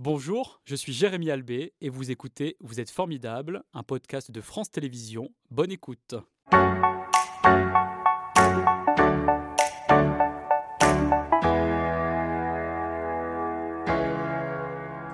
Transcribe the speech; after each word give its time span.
Bonjour, 0.00 0.60
je 0.64 0.76
suis 0.76 0.92
Jérémy 0.92 1.28
Albé 1.28 1.72
et 1.80 1.88
vous 1.88 2.12
écoutez 2.12 2.56
Vous 2.60 2.78
êtes 2.78 2.88
formidable, 2.88 3.64
un 3.74 3.82
podcast 3.82 4.30
de 4.30 4.40
France 4.40 4.70
Télévisions. 4.70 5.30
Bonne 5.50 5.72
écoute. 5.72 6.14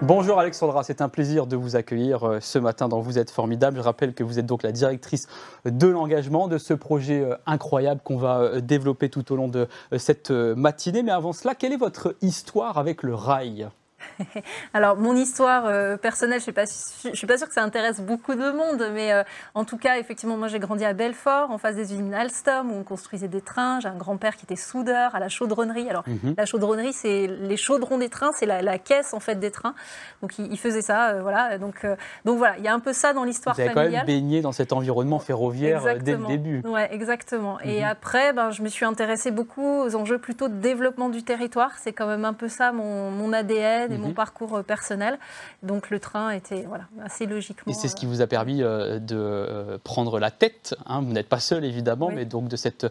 Bonjour 0.02 0.38
Alexandra, 0.38 0.82
c'est 0.82 1.00
un 1.00 1.08
plaisir 1.08 1.46
de 1.46 1.56
vous 1.56 1.76
accueillir 1.76 2.24
euh, 2.24 2.40
ce 2.40 2.58
matin 2.58 2.86
dans 2.86 3.00
Vous 3.00 3.18
êtes 3.18 3.30
formidable. 3.30 3.78
Je 3.78 3.82
rappelle 3.82 4.12
que 4.12 4.22
vous 4.22 4.38
êtes 4.38 4.44
donc 4.44 4.62
la 4.62 4.72
directrice 4.72 5.28
de 5.64 5.86
l'engagement 5.86 6.46
de 6.46 6.58
ce 6.58 6.74
projet 6.74 7.22
euh, 7.22 7.36
incroyable 7.46 8.02
qu'on 8.04 8.18
va 8.18 8.40
euh, 8.40 8.60
développer 8.60 9.08
tout 9.08 9.32
au 9.32 9.36
long 9.36 9.48
de 9.48 9.66
cette 9.96 10.30
matinée. 10.30 11.02
Mais 11.02 11.10
avant 11.10 11.32
cela, 11.32 11.54
quelle 11.54 11.72
est 11.72 11.78
votre 11.78 12.16
histoire 12.20 12.76
avec 12.76 13.02
le 13.02 13.14
rail? 13.14 13.70
Alors, 14.74 14.96
mon 14.96 15.14
histoire 15.14 15.66
euh, 15.66 15.96
personnelle, 15.96 16.40
je 16.40 16.50
ne 16.50 17.14
suis 17.14 17.26
pas 17.26 17.36
sûre 17.38 17.48
que 17.48 17.54
ça 17.54 17.62
intéresse 17.62 18.00
beaucoup 18.00 18.34
de 18.34 18.50
monde, 18.50 18.88
mais 18.92 19.12
euh, 19.12 19.22
en 19.54 19.64
tout 19.64 19.78
cas, 19.78 19.98
effectivement, 19.98 20.36
moi 20.36 20.48
j'ai 20.48 20.58
grandi 20.58 20.84
à 20.84 20.92
Belfort, 20.92 21.50
en 21.50 21.58
face 21.58 21.76
des 21.76 21.92
usines 21.92 22.14
Alstom, 22.14 22.70
où 22.70 22.74
on 22.74 22.84
construisait 22.84 23.28
des 23.28 23.40
trains. 23.40 23.80
J'ai 23.80 23.88
un 23.88 23.96
grand-père 23.96 24.36
qui 24.36 24.44
était 24.44 24.56
soudeur 24.56 25.14
à 25.14 25.20
la 25.20 25.28
chaudronnerie. 25.28 25.88
Alors, 25.88 26.04
mhm. 26.06 26.34
la 26.36 26.46
chaudronnerie, 26.46 26.92
c'est 26.92 27.26
les 27.26 27.56
chaudrons 27.56 27.98
des 27.98 28.08
trains, 28.08 28.32
c'est 28.34 28.46
la, 28.46 28.78
caisse 28.78 29.14
en 29.14 29.20
fait 29.20 29.36
des 29.36 29.50
trains. 29.50 29.74
Donc, 30.20 30.38
il, 30.38 30.58
faisait 30.58 30.82
ça, 30.82 31.10
euh, 31.10 31.22
voilà. 31.22 31.58
Donc, 31.58 31.86
donc 32.24 32.38
voilà, 32.38 32.58
il 32.58 32.64
y 32.64 32.68
a 32.68 32.74
un 32.74 32.80
peu 32.80 32.92
ça 32.92 33.12
dans 33.12 33.24
l'histoire 33.24 33.54
familiale. 33.54 33.74
Vous 33.74 33.80
avez 33.80 33.90
quand 33.90 33.96
même 33.96 34.06
baigné 34.06 34.40
dans 34.40 34.52
cet 34.52 34.72
environnement 34.72 35.18
ferroviaire 35.18 35.82
dès 36.02 36.16
le 36.16 36.26
début. 36.26 36.62
Oui, 36.64 36.80
exactement. 36.90 37.60
Et 37.60 37.80
mhm. 37.80 37.86
après, 37.86 38.32
ben, 38.32 38.50
je 38.50 38.62
me 38.62 38.68
suis 38.68 38.84
intéressée 38.84 39.30
beaucoup 39.30 39.82
aux 39.82 39.94
enjeux 39.96 40.18
plutôt 40.18 40.48
de 40.48 40.54
développement 40.54 41.08
du 41.08 41.22
territoire. 41.22 41.72
C'est 41.78 41.92
quand 41.92 42.06
même 42.06 42.24
un 42.24 42.32
peu 42.32 42.48
ça 42.48 42.72
mon, 42.72 43.10
mon 43.10 43.32
ADN 43.32 43.93
mon 43.98 44.08
mhm. 44.08 44.14
parcours 44.14 44.56
euh, 44.56 44.62
personnel. 44.62 45.18
Donc 45.62 45.90
le 45.90 46.00
train 46.00 46.30
était 46.30 46.62
voilà, 46.62 46.84
assez 47.02 47.26
logiquement. 47.26 47.70
Et 47.70 47.74
c'est 47.74 47.88
ce 47.88 47.96
qui 47.96 48.06
vous 48.06 48.20
a 48.20 48.26
permis 48.26 48.62
euh, 48.62 48.98
de 48.98 49.16
euh, 49.16 49.78
prendre 49.82 50.18
la 50.18 50.30
tête. 50.30 50.74
Hein. 50.86 51.02
vous 51.02 51.12
n'êtes 51.12 51.28
pas 51.28 51.40
seul 51.40 51.64
évidemment, 51.64 52.10
mais 52.10 52.24
donc 52.24 52.48
de 52.48 52.56
cette 52.56 52.86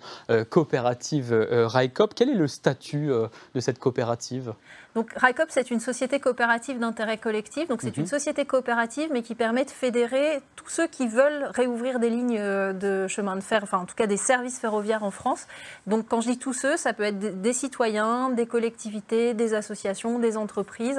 coopérative 0.50 1.34
RAICOP. 1.34 2.14
Quel 2.16 2.30
est 2.30 2.36
le 2.36 2.48
statut 2.48 3.08
de 3.08 3.60
cette 3.60 3.80
coopérative? 3.80 4.54
Donc 4.96 5.12
RICOP, 5.16 5.48
c'est 5.50 5.72
une 5.72 5.80
société 5.80 6.20
coopérative 6.20 6.78
d'intérêt 6.78 7.18
collectif. 7.18 7.68
Donc 7.68 7.82
c'est 7.82 7.98
une 7.98 8.04
mhm. 8.04 8.10
société 8.10 8.46
coopérative, 8.46 9.10
mais 9.12 9.24
qui 9.24 9.34
permet 9.34 9.66
de 9.66 9.72
fédérer 9.72 10.42
tous 10.56 10.70
ceux 10.70 10.88
qui 10.88 11.08
veulent 11.08 11.46
réouvrir 11.54 12.00
des 12.00 12.10
lignes 12.10 12.38
euh, 12.40 12.74
de 12.74 13.08
chemin 13.08 13.36
de 13.36 13.42
fer, 13.42 13.62
enfin 13.64 13.80
en 13.80 13.86
tout 13.86 13.96
cas 13.96 14.06
des 14.06 14.18
services 14.18 14.60
ferroviaires 14.60 15.04
en 15.04 15.10
France. 15.10 15.48
Donc 15.88 16.06
quand 16.08 16.22
je 16.22 16.32
dis 16.32 16.38
tous 16.38 16.54
ceux, 16.54 16.78
ça 16.78 16.94
peut 16.94 17.04
être 17.04 17.42
des 17.42 17.54
citoyens, 17.54 18.30
des 18.30 18.46
collectivités, 18.46 19.34
des 19.34 19.56
associations, 19.56 20.20
des 20.20 20.38
entreprises 20.38 20.93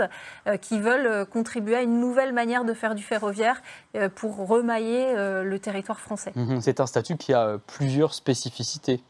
euh, 0.47 0.56
qui 0.56 0.81
veulent 0.81 1.06
euh, 1.06 1.25
contribuer 1.25 1.77
à 1.77 1.83
une 1.83 2.00
nouvelle 2.00 2.33
manière 2.33 2.64
de 2.64 2.75
faire 2.75 2.95
du 2.95 3.03
ferroviaire 3.03 3.62
pour 4.14 4.47
remailler 4.47 5.14
le 5.14 5.59
territoire 5.59 6.01
français. 6.01 6.33
Mhm. 6.34 6.61
C'est 6.61 6.81
un 6.81 6.86
statut 6.86 7.17
qui 7.17 7.33
a 7.33 7.59
plusieurs 7.67 8.14
spécificités. 8.14 9.01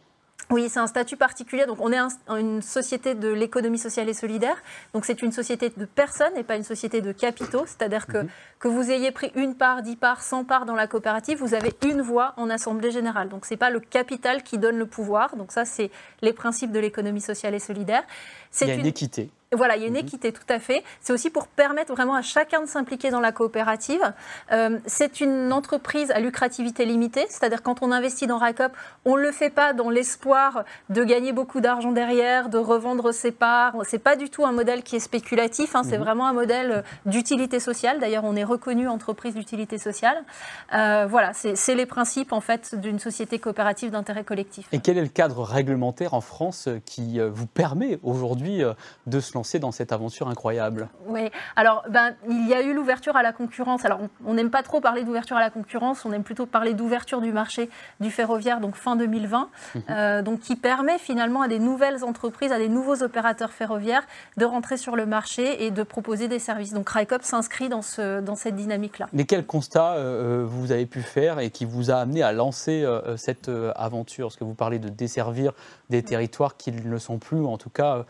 Oui, 0.50 0.68
c'est 0.68 0.80
un 0.80 0.86
statut 0.86 1.16
particulier. 1.16 1.64
Donc, 1.66 1.78
on 1.80 1.92
est 1.92 1.98
une 2.28 2.60
société 2.60 3.14
de 3.14 3.28
l'économie 3.28 3.78
sociale 3.78 4.08
et 4.08 4.14
solidaire. 4.14 4.56
Donc, 4.92 5.04
c'est 5.04 5.22
une 5.22 5.32
société 5.32 5.72
de 5.74 5.84
personnes 5.84 6.36
et 6.36 6.42
pas 6.42 6.56
une 6.56 6.64
société 6.64 7.00
de 7.00 7.12
capitaux. 7.12 7.64
C'est-à-dire 7.66 8.06
que, 8.06 8.18
mhm. 8.18 8.28
que 8.58 8.68
vous 8.68 8.90
ayez 8.90 9.10
pris 9.10 9.32
une 9.34 9.54
part, 9.54 9.82
dix 9.82 9.96
parts, 9.96 10.22
cent 10.22 10.44
parts 10.44 10.66
dans 10.66 10.74
la 10.74 10.86
coopérative, 10.86 11.38
vous 11.38 11.54
avez 11.54 11.72
une 11.84 12.02
voix 12.02 12.34
en 12.36 12.50
assemblée 12.50 12.90
générale. 12.90 13.28
Donc, 13.28 13.46
ce 13.46 13.54
n'est 13.54 13.58
pas 13.58 13.70
le 13.70 13.80
capital 13.80 14.42
qui 14.42 14.58
donne 14.58 14.76
le 14.76 14.86
pouvoir. 14.86 15.36
Donc, 15.36 15.50
ça, 15.50 15.64
c'est 15.64 15.90
les 16.20 16.32
principes 16.32 16.72
de 16.72 16.78
l'économie 16.78 17.22
sociale 17.22 17.54
et 17.54 17.58
solidaire. 17.58 18.02
Il 18.60 18.68
y 18.68 18.70
a 18.70 18.74
une 18.74 18.86
équité. 18.86 19.30
Voilà, 19.54 19.76
il 19.76 19.82
y 19.82 19.84
a 19.84 19.88
une 19.88 19.94
mhm. 19.94 20.00
équité, 20.00 20.32
tout 20.32 20.42
à 20.48 20.58
fait. 20.58 20.82
C'est 21.00 21.12
aussi 21.12 21.30
pour 21.30 21.46
permettre 21.46 21.92
vraiment 21.92 22.14
à 22.14 22.22
chacun 22.22 22.60
de 22.60 22.66
s'impliquer 22.66 23.10
dans 23.10 23.20
la 23.20 23.32
coopérative. 23.32 24.12
Euh, 24.52 24.78
c'est 24.86 25.20
une 25.20 25.52
entreprise 25.52 26.10
à 26.10 26.20
lucrativité 26.20 26.84
limitée, 26.84 27.26
c'est-à-dire 27.28 27.62
quand 27.62 27.82
on 27.82 27.92
investit 27.92 28.26
dans 28.26 28.38
RACOP, 28.38 28.72
on 29.04 29.16
ne 29.16 29.22
le 29.22 29.32
fait 29.32 29.50
pas 29.50 29.72
dans 29.72 29.90
l'espoir 29.90 30.64
de 30.90 31.04
gagner 31.04 31.32
beaucoup 31.32 31.60
d'argent 31.60 31.92
derrière, 31.92 32.48
de 32.48 32.58
revendre 32.58 33.12
ses 33.12 33.30
parts. 33.30 33.74
Ce 33.88 33.96
n'est 33.96 34.00
pas 34.00 34.16
du 34.16 34.30
tout 34.30 34.44
un 34.44 34.52
modèle 34.52 34.82
qui 34.82 34.96
est 34.96 35.00
spéculatif, 35.00 35.74
hein. 35.76 35.82
c'est 35.84 35.98
mhm. 35.98 36.04
vraiment 36.04 36.26
un 36.26 36.32
modèle 36.32 36.84
d'utilité 37.06 37.60
sociale. 37.60 38.00
D'ailleurs, 38.00 38.24
on 38.24 38.36
est 38.36 38.44
reconnu 38.44 38.88
entreprise 38.88 39.34
d'utilité 39.34 39.78
sociale. 39.78 40.24
Euh, 40.72 41.06
voilà, 41.08 41.32
c'est 41.32 41.74
les 41.74 41.86
principes 41.86 42.32
en 42.32 42.40
fait 42.40 42.74
d'une 42.74 42.98
société 42.98 43.38
coopérative 43.38 43.90
d'intérêt 43.90 44.24
collectif. 44.24 44.66
Et 44.72 44.80
quel 44.80 44.98
est 44.98 45.02
le 45.02 45.08
cadre 45.08 45.42
réglementaire 45.42 46.14
en 46.14 46.20
France 46.20 46.68
qui 46.84 47.20
euh, 47.20 47.30
vous 47.30 47.46
permet 47.46 47.98
aujourd'hui 48.02 48.62
de 49.06 49.20
se 49.20 49.34
lancer 49.34 49.43
dans 49.58 49.72
cette 49.72 49.92
aventure 49.92 50.28
incroyable 50.28 50.88
Oui, 51.06 51.30
alors 51.56 51.84
ben, 51.88 52.14
il 52.28 52.48
y 52.48 52.54
a 52.54 52.62
eu 52.62 52.74
l'ouverture 52.74 53.16
à 53.16 53.22
la 53.22 53.32
concurrence. 53.32 53.84
Alors 53.84 54.00
on 54.26 54.34
n'aime 54.34 54.50
pas 54.50 54.62
trop 54.62 54.80
parler 54.80 55.04
d'ouverture 55.04 55.36
à 55.36 55.40
la 55.40 55.50
concurrence, 55.50 56.04
on 56.04 56.12
aime 56.12 56.24
plutôt 56.24 56.46
parler 56.46 56.74
d'ouverture 56.74 57.20
du 57.20 57.32
marché 57.32 57.70
du 58.00 58.10
ferroviaire, 58.10 58.60
donc 58.60 58.74
fin 58.74 58.96
2020, 58.96 59.48
mhm. 59.74 59.82
euh, 59.90 60.22
donc 60.22 60.40
qui 60.40 60.56
permet 60.56 60.98
finalement 60.98 61.42
à 61.42 61.48
des 61.48 61.58
nouvelles 61.58 62.04
entreprises, 62.04 62.52
à 62.52 62.58
des 62.58 62.68
nouveaux 62.68 63.02
opérateurs 63.02 63.52
ferroviaires 63.52 64.02
de 64.36 64.44
rentrer 64.44 64.76
sur 64.76 64.96
le 64.96 65.06
marché 65.06 65.64
et 65.64 65.70
de 65.70 65.82
proposer 65.82 66.28
des 66.28 66.38
services. 66.38 66.72
Donc 66.72 66.88
RICOP 66.88 67.22
s'inscrit 67.22 67.68
dans, 67.68 67.82
ce, 67.82 68.20
dans 68.20 68.36
cette 68.36 68.56
dynamique-là. 68.56 69.08
Mais 69.12 69.24
quel 69.24 69.46
constat 69.46 69.94
euh, 69.94 70.42
euh, 70.42 70.44
vous 70.46 70.72
avez 70.72 70.86
pu 70.86 71.02
faire 71.02 71.38
et 71.38 71.50
qui 71.50 71.64
vous 71.64 71.90
a 71.90 71.96
amené 71.96 72.22
à 72.22 72.32
lancer 72.32 72.84
cette 73.16 73.50
aventure? 73.76 74.26
Parce 74.26 74.36
que 74.36 74.44
vous 74.44 74.54
parlez 74.54 74.78
de 74.78 74.88
desservir 74.88 75.52
des 75.90 76.02
territoires 76.02 76.56
qui 76.56 76.72
ne 76.72 76.80
le 76.80 76.98
sont 76.98 77.18
plus, 77.18 77.44
en 77.44 77.58
tout 77.58 77.70
cas 77.70 78.04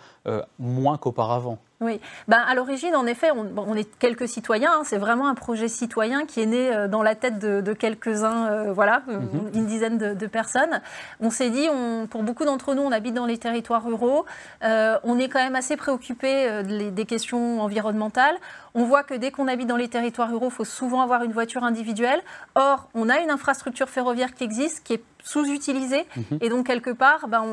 moins 0.58 0.96
qu'auparavant 0.96 1.14
auparavant. 1.14 1.58
Oui, 1.80 2.00
ben, 2.28 2.38
à 2.38 2.54
l'origine, 2.54 2.96
en 2.96 3.04
effet, 3.04 3.28
on, 3.30 3.74
est 3.74 3.98
quelques 3.98 4.26
citoyens. 4.26 4.70
Hein. 4.72 4.82
c'est 4.84 4.96
vraiment 4.96 5.28
un 5.28 5.34
projet 5.34 5.68
citoyen 5.68 6.24
qui 6.24 6.40
est 6.40 6.46
né 6.46 6.72
euh, 6.72 6.88
dans 6.88 7.02
la 7.02 7.14
tête 7.14 7.38
de, 7.38 7.72
quelques-uns, 7.72 8.46
euh, 8.46 8.72
voilà, 8.72 9.02
euh, 9.08 9.18
mhm. 9.18 9.50
une 9.54 9.66
dizaine 9.66 9.98
de, 9.98 10.26
personnes. 10.26 10.80
On 11.20 11.30
s'est 11.30 11.50
dit, 11.50 11.68
on, 11.70 12.06
pour 12.06 12.22
beaucoup 12.22 12.44
d'entre 12.44 12.74
nous, 12.74 12.82
on 12.82 12.92
habite 12.92 13.14
dans 13.14 13.26
les 13.26 13.38
territoires 13.38 13.84
ruraux. 13.84 14.24
on 14.62 15.18
est 15.18 15.28
quand 15.28 15.40
même 15.40 15.56
assez 15.56 15.76
préoccupé 15.76 16.62
des 16.64 17.04
questions 17.04 17.60
environnementales. 17.60 18.36
On 18.74 18.84
voit 18.84 19.02
que 19.02 19.14
dès 19.14 19.30
qu'on 19.30 19.46
habite 19.46 19.68
dans 19.68 19.76
les 19.76 19.88
territoires 19.88 20.30
ruraux, 20.30 20.48
il 20.48 20.54
faut 20.54 20.64
souvent 20.64 21.02
avoir 21.02 21.22
une 21.22 21.32
voiture 21.32 21.64
individuelle. 21.64 22.20
Or, 22.54 22.88
on 22.94 23.08
a 23.08 23.20
une 23.20 23.30
infrastructure 23.30 23.88
ferroviaire 23.88 24.34
qui 24.34 24.44
existe, 24.44 24.82
qui 24.82 24.94
est 24.94 25.02
sous-utilisée. 25.24 26.04
Mhm. 26.16 26.38
Et 26.40 26.48
donc, 26.48 26.66
quelque 26.66 26.90
part, 26.90 27.26
ben, 27.28 27.44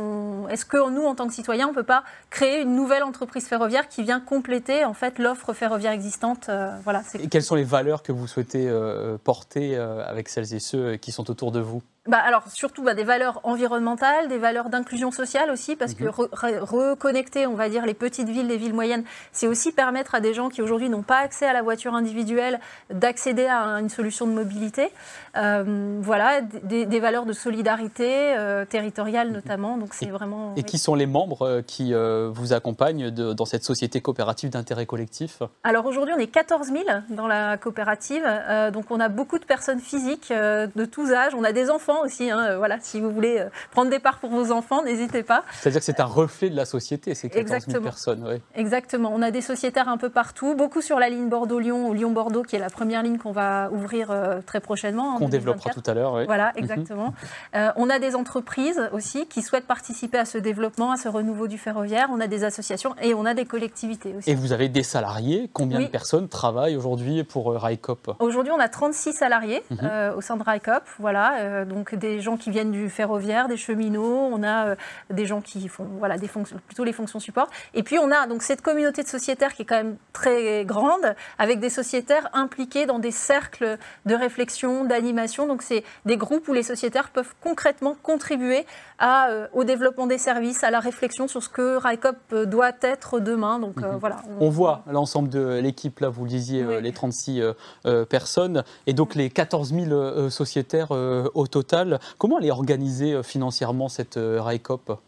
est-ce 0.49 0.65
que 0.65 0.89
nous, 0.89 1.03
en 1.03 1.15
tant 1.15 1.27
que 1.27 1.33
citoyens, 1.33 1.67
on 1.67 1.71
ne 1.71 1.75
peut 1.75 1.83
pas 1.83 2.03
créer 2.29 2.61
une 2.61 2.75
nouvelle 2.75 3.03
entreprise 3.03 3.47
ferroviaire 3.47 3.87
qui 3.87 4.03
vient 4.03 4.19
compléter 4.19 4.85
en 4.85 4.93
fait 4.93 5.17
l'offre 5.17 5.53
ferroviaire 5.53 5.93
existante. 5.93 6.49
Euh, 6.49 6.75
voilà, 6.83 7.01
et 7.17 7.27
quelles 7.27 7.43
sont 7.43 7.55
les 7.55 7.63
valeurs 7.63 8.03
que 8.03 8.11
vous 8.11 8.27
souhaitez 8.27 8.67
euh, 8.67 9.17
porter 9.23 9.75
euh, 9.75 10.05
avec 10.05 10.29
celles 10.29 10.53
et 10.53 10.59
ceux 10.59 10.97
qui 10.97 11.11
sont 11.11 11.31
autour 11.31 11.51
de 11.51 11.59
vous? 11.59 11.81
Bah, 12.07 12.17
alors 12.17 12.47
surtout 12.47 12.81
bah, 12.81 12.95
des 12.95 13.03
valeurs 13.03 13.39
environnementales, 13.43 14.27
des 14.27 14.39
valeurs 14.39 14.69
d'inclusion 14.69 15.11
sociale 15.11 15.51
aussi, 15.51 15.75
parce 15.75 15.93
que 15.93 16.05
mhm. 16.05 16.63
reconnecter, 16.63 17.45
on 17.45 17.53
va 17.53 17.69
dire, 17.69 17.85
les 17.85 17.93
petites 17.93 18.27
villes, 18.27 18.47
les 18.47 18.57
villes 18.57 18.73
moyennes, 18.73 19.03
c'est 19.31 19.45
aussi 19.45 19.71
permettre 19.71 20.15
à 20.15 20.19
des 20.19 20.33
gens 20.33 20.49
qui 20.49 20.63
aujourd'hui 20.63 20.89
n'ont 20.89 21.03
pas 21.03 21.19
accès 21.19 21.45
à 21.45 21.53
la 21.53 21.61
voiture 21.61 21.93
individuelle 21.93 22.59
d'accéder 22.89 23.45
à 23.45 23.79
une 23.79 23.89
solution 23.89 24.25
de 24.25 24.31
mobilité. 24.31 24.89
Euh, 25.37 25.99
voilà, 26.01 26.41
des, 26.41 26.99
valeurs 26.99 27.27
de 27.27 27.33
solidarité 27.33 28.35
euh, 28.35 28.65
territoriale 28.65 29.27
mhm. 29.27 29.33
notamment. 29.35 29.77
Donc 29.77 29.93
c'est 29.93 30.07
vraiment. 30.07 30.55
Et 30.55 30.63
qui 30.63 30.79
sont 30.79 30.95
les 30.95 31.05
membres 31.05 31.43
euh, 31.43 31.61
qui 31.61 31.93
vous 31.93 32.53
accompagnent 32.53 33.11
dans 33.11 33.45
cette 33.45 33.63
société 33.63 34.01
coopérative 34.01 34.49
d'intérêt 34.49 34.87
collectif? 34.87 35.43
Alors 35.63 35.85
aujourd'hui, 35.85 36.15
on 36.17 36.19
est 36.19 36.27
14 36.27 36.67
000 36.67 36.83
dans 37.11 37.27
la 37.27 37.57
coopérative, 37.57 38.23
donc 38.73 38.85
on 38.89 38.99
a 38.99 39.09
beaucoup 39.09 39.37
de 39.37 39.45
personnes 39.45 39.79
physiques 39.79 40.31
de 40.31 40.85
tous 40.85 41.13
âges, 41.13 41.35
on 41.35 41.43
a 41.43 41.51
des 41.51 41.69
enfants 41.69 41.90
aussi. 41.99 42.29
Hein, 42.29 42.39
euh, 42.39 42.57
voilà, 42.57 42.77
si 42.79 42.99
vous 42.99 43.11
voulez 43.11 43.39
euh, 43.39 43.49
prendre 43.71 43.89
des 43.89 43.99
parts 43.99 44.19
pour 44.19 44.29
vos 44.29 44.51
enfants, 44.51 44.83
n'hésitez 44.83 45.23
pas. 45.23 45.43
C'est-à-dire 45.59 45.79
que 45.79 45.85
c'est 45.85 45.99
un 45.99 46.05
reflet 46.05 46.49
de 46.49 46.55
la 46.55 46.65
société, 46.65 47.15
ces 47.15 47.29
14 47.29 47.65
000 47.67 47.83
personnes. 47.83 48.39
Exactement. 48.55 49.11
On 49.13 49.21
a 49.21 49.31
des 49.31 49.41
sociétaires 49.41 49.89
un 49.89 49.97
peu 49.97 50.09
partout, 50.09 50.55
beaucoup 50.55 50.81
sur 50.81 50.99
la 50.99 51.09
ligne 51.09 51.29
Bordeaux-Lyon 51.29 51.89
ou 51.89 51.93
Lyon-Bordeaux, 51.93 52.43
qui 52.43 52.55
est 52.55 52.59
la 52.59 52.69
première 52.69 53.03
ligne 53.03 53.17
qu'on 53.17 53.31
va 53.31 53.69
ouvrir 53.71 54.11
euh, 54.11 54.41
très 54.45 54.59
prochainement. 54.59 55.17
Qu'on 55.17 55.29
développera 55.29 55.71
tout 55.71 55.83
à 55.85 55.93
l'heure. 55.93 56.23
Voilà, 56.25 56.51
mhm. 56.55 56.63
exactement. 56.63 57.13
on 57.53 57.89
a 57.89 57.99
des 57.99 58.15
entreprises 58.15 58.81
aussi 58.91 59.25
qui 59.27 59.41
souhaitent 59.41 59.67
participer 59.67 60.17
à 60.17 60.25
ce 60.25 60.37
développement, 60.37 60.91
à 60.91 60.97
ce 60.97 61.07
renouveau 61.07 61.47
du 61.47 61.57
ferroviaire. 61.57 62.07
On 62.11 62.19
a 62.19 62.27
des 62.27 62.43
associations 62.43 62.95
et 63.01 63.13
on 63.13 63.25
a 63.25 63.33
des 63.33 63.45
collectivités 63.45 64.13
aussi. 64.17 64.29
Et 64.29 64.35
vous 64.35 64.53
avez 64.53 64.69
des 64.69 64.83
salariés. 64.83 65.49
Combien 65.53 65.81
de 65.81 65.87
personnes 65.87 66.27
travaillent 66.27 66.75
aujourd'hui 66.75 67.23
pour 67.23 67.53
RICOP 67.53 68.15
Aujourd'hui, 68.19 68.51
on 68.55 68.59
a 68.59 68.69
36 68.69 69.13
salariés 69.13 69.63
mhm. 69.69 70.13
au 70.15 70.21
sein 70.21 70.37
de 70.37 70.43
RICOP. 70.43 70.83
Voilà, 70.99 71.65
donc 71.65 71.80
donc 71.81 71.95
des 71.95 72.21
gens 72.21 72.37
qui 72.37 72.51
viennent 72.51 72.69
du 72.69 72.91
ferroviaire, 72.91 73.47
des 73.47 73.57
cheminots, 73.57 74.29
on 74.31 74.43
a 74.43 74.75
des 75.09 75.25
gens 75.25 75.41
qui 75.41 75.67
font 75.67 75.87
voilà, 75.97 76.19
des 76.19 76.27
fonctions, 76.27 76.59
plutôt 76.67 76.83
les 76.83 76.93
fonctions 76.93 77.19
support. 77.19 77.47
Et 77.73 77.81
puis 77.81 77.97
on 77.97 78.11
a 78.11 78.27
donc 78.27 78.43
cette 78.43 78.61
communauté 78.61 79.01
de 79.01 79.07
sociétaires 79.07 79.55
qui 79.55 79.63
est 79.63 79.65
quand 79.65 79.77
même 79.77 79.97
très 80.13 80.63
grande, 80.63 81.15
avec 81.39 81.59
des 81.59 81.71
sociétaires 81.71 82.29
impliqués 82.33 82.85
dans 82.85 82.99
des 82.99 83.09
cercles 83.09 83.79
de 84.05 84.13
réflexion, 84.13 84.85
d'animation. 84.85 85.47
Donc 85.47 85.63
c'est 85.63 85.83
des 86.05 86.17
groupes 86.17 86.47
où 86.49 86.53
les 86.53 86.61
sociétaires 86.61 87.09
peuvent 87.09 87.33
concrètement 87.41 87.95
contribuer 88.03 88.67
à, 88.99 89.29
au 89.53 89.63
développement 89.63 90.05
des 90.05 90.19
services, 90.19 90.63
à 90.63 90.69
la 90.69 90.79
réflexion 90.79 91.27
sur 91.27 91.41
ce 91.41 91.49
que 91.49 91.77
RICOP 91.77 92.45
doit 92.45 92.73
être 92.83 93.19
demain. 93.19 93.57
Donc 93.57 93.77
mhm. 93.77 93.97
voilà. 93.99 94.17
On, 94.39 94.49
voit 94.49 94.83
l'ensemble 94.85 95.29
de 95.29 95.59
l'équipe 95.59 95.99
là, 95.99 96.09
vous 96.09 96.25
le 96.25 96.29
disiez, 96.29 96.79
les 96.79 96.91
36 96.91 97.41
personnes, 98.07 98.63
et 98.85 98.93
donc 98.93 99.15
les 99.15 99.31
14 99.31 99.73
000 99.73 100.29
sociétaires 100.29 100.91
au 100.91 101.47
total. 101.47 101.70
Comment 102.17 102.39
elle 102.39 102.45
est 102.45 102.51
organisée 102.51 103.23
financièrement 103.23 103.89
cette 103.89 104.17
RICOP 104.17 104.99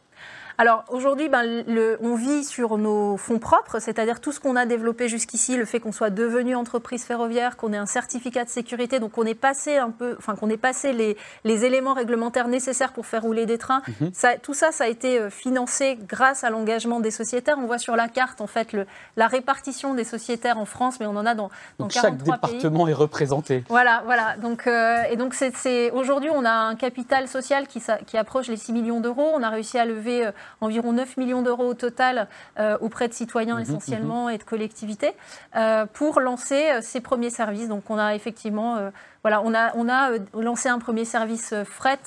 alors 0.58 0.84
aujourd'hui, 0.90 1.30
ben, 1.30 1.64
on 2.02 2.16
vit 2.16 2.44
sur 2.44 2.78
nos 2.78 3.18
fonds 3.18 3.40
propres, 3.40 3.80
c'est-à-dire 3.80 4.20
tout 4.20 4.32
ce 4.32 4.40
qu'on 4.40 4.56
a 4.56 4.66
développé 4.66 5.10
jusqu'ici, 5.10 5.58
le 5.58 5.66
fait 5.66 5.80
qu'on 5.80 5.92
soit 5.92 6.10
devenu 6.10 6.56
entreprise 6.56 7.04
ferroviaire, 7.04 7.58
qu'on 7.58 7.74
ait 7.74 7.78
un 7.78 7.86
certificat 7.86 8.44
de 8.44 8.50
sécurité, 8.50 9.00
donc 9.00 9.18
on 9.18 9.26
est 9.26 9.34
passé 9.34 9.78
un 9.78 9.90
peu, 9.90 10.16
enfin 10.18 10.36
qu'on 10.36 10.50
ait 10.50 10.58
passé 10.58 10.94
les, 10.94 11.18
les, 11.44 11.66
éléments 11.66 11.94
réglementaires 11.94 12.48
nécessaires 12.48 12.94
pour 12.94 13.06
faire 13.06 13.24
rouler 13.24 13.46
des 13.46 13.58
trains. 13.58 13.82
Mhm. 14.02 14.12
ça, 14.14 14.38
tout 14.38 14.54
ça, 14.54 14.72
ça 14.72 14.84
a 14.84 14.88
été 14.88 15.20
euh, 15.20 15.30
financé 15.30 15.98
grâce 16.08 16.44
à 16.44 16.50
l'engagement 16.50 17.00
des 17.00 17.12
sociétaires. 17.12 17.58
On 17.58 17.66
voit 17.66 17.78
sur 17.78 17.96
la 17.96 18.08
carte 18.08 18.42
en 18.42 18.48
fait 18.48 18.74
le, 18.74 18.86
la 19.18 19.28
répartition 19.28 19.94
des 19.94 20.04
sociétaires 20.04 20.58
en 20.58 20.66
France, 20.66 21.00
mais 21.00 21.06
on 21.06 21.16
en 21.16 21.26
a 21.26 21.36
dans, 21.36 21.50
dans 21.80 21.86
donc 21.86 21.92
chaque 21.92 22.18
département 22.18 22.88
est 22.88 22.94
représenté. 22.94 23.64
Voilà, 23.70 24.04
voilà. 24.06 24.36
Donc 24.38 24.68
euh, 24.68 25.04
et 25.10 25.16
donc 25.16 25.34
c'est 25.34 25.92
aujourd'hui 25.92 26.30
on 26.32 26.46
a 26.46 26.52
un 26.52 26.76
capital 26.76 27.28
social 27.28 27.68
qui, 27.68 27.82
qui 28.06 28.18
approche 28.18 28.48
les 28.48 28.58
6 28.58 28.74
millions 28.74 29.00
d'euros. 29.00 29.32
On 29.34 29.42
a 29.42 29.50
réussi 29.50 29.78
à 29.78 29.86
lever 29.86 30.26
euh, 30.28 30.32
environ 30.62 30.94
9 30.94 31.18
millions 31.18 31.42
d'euros 31.42 31.68
au 31.68 31.74
total 31.74 32.28
euh, 32.60 32.78
auprès 32.82 33.08
de 33.08 33.14
citoyens 33.14 33.56
mhm, 33.56 33.62
essentiellement 33.62 34.26
mhm. 34.26 34.34
et 34.34 34.38
de 34.38 34.44
collectivités 34.44 35.14
euh, 35.56 35.86
pour 35.86 36.20
lancer 36.20 36.72
euh, 36.72 36.80
ces 36.82 37.02
premiers 37.02 37.30
services. 37.30 37.68
Donc 37.68 37.90
on 37.90 37.98
a 37.98 38.16
effectivement 38.16 38.92
voilà, 39.24 39.42
on 39.44 39.54
a, 39.54 39.76
on 39.76 39.90
a 39.90 40.12
lancé 40.40 40.70
un 40.70 40.80
premier 40.80 41.06
service 41.06 41.54
fret 41.66 42.00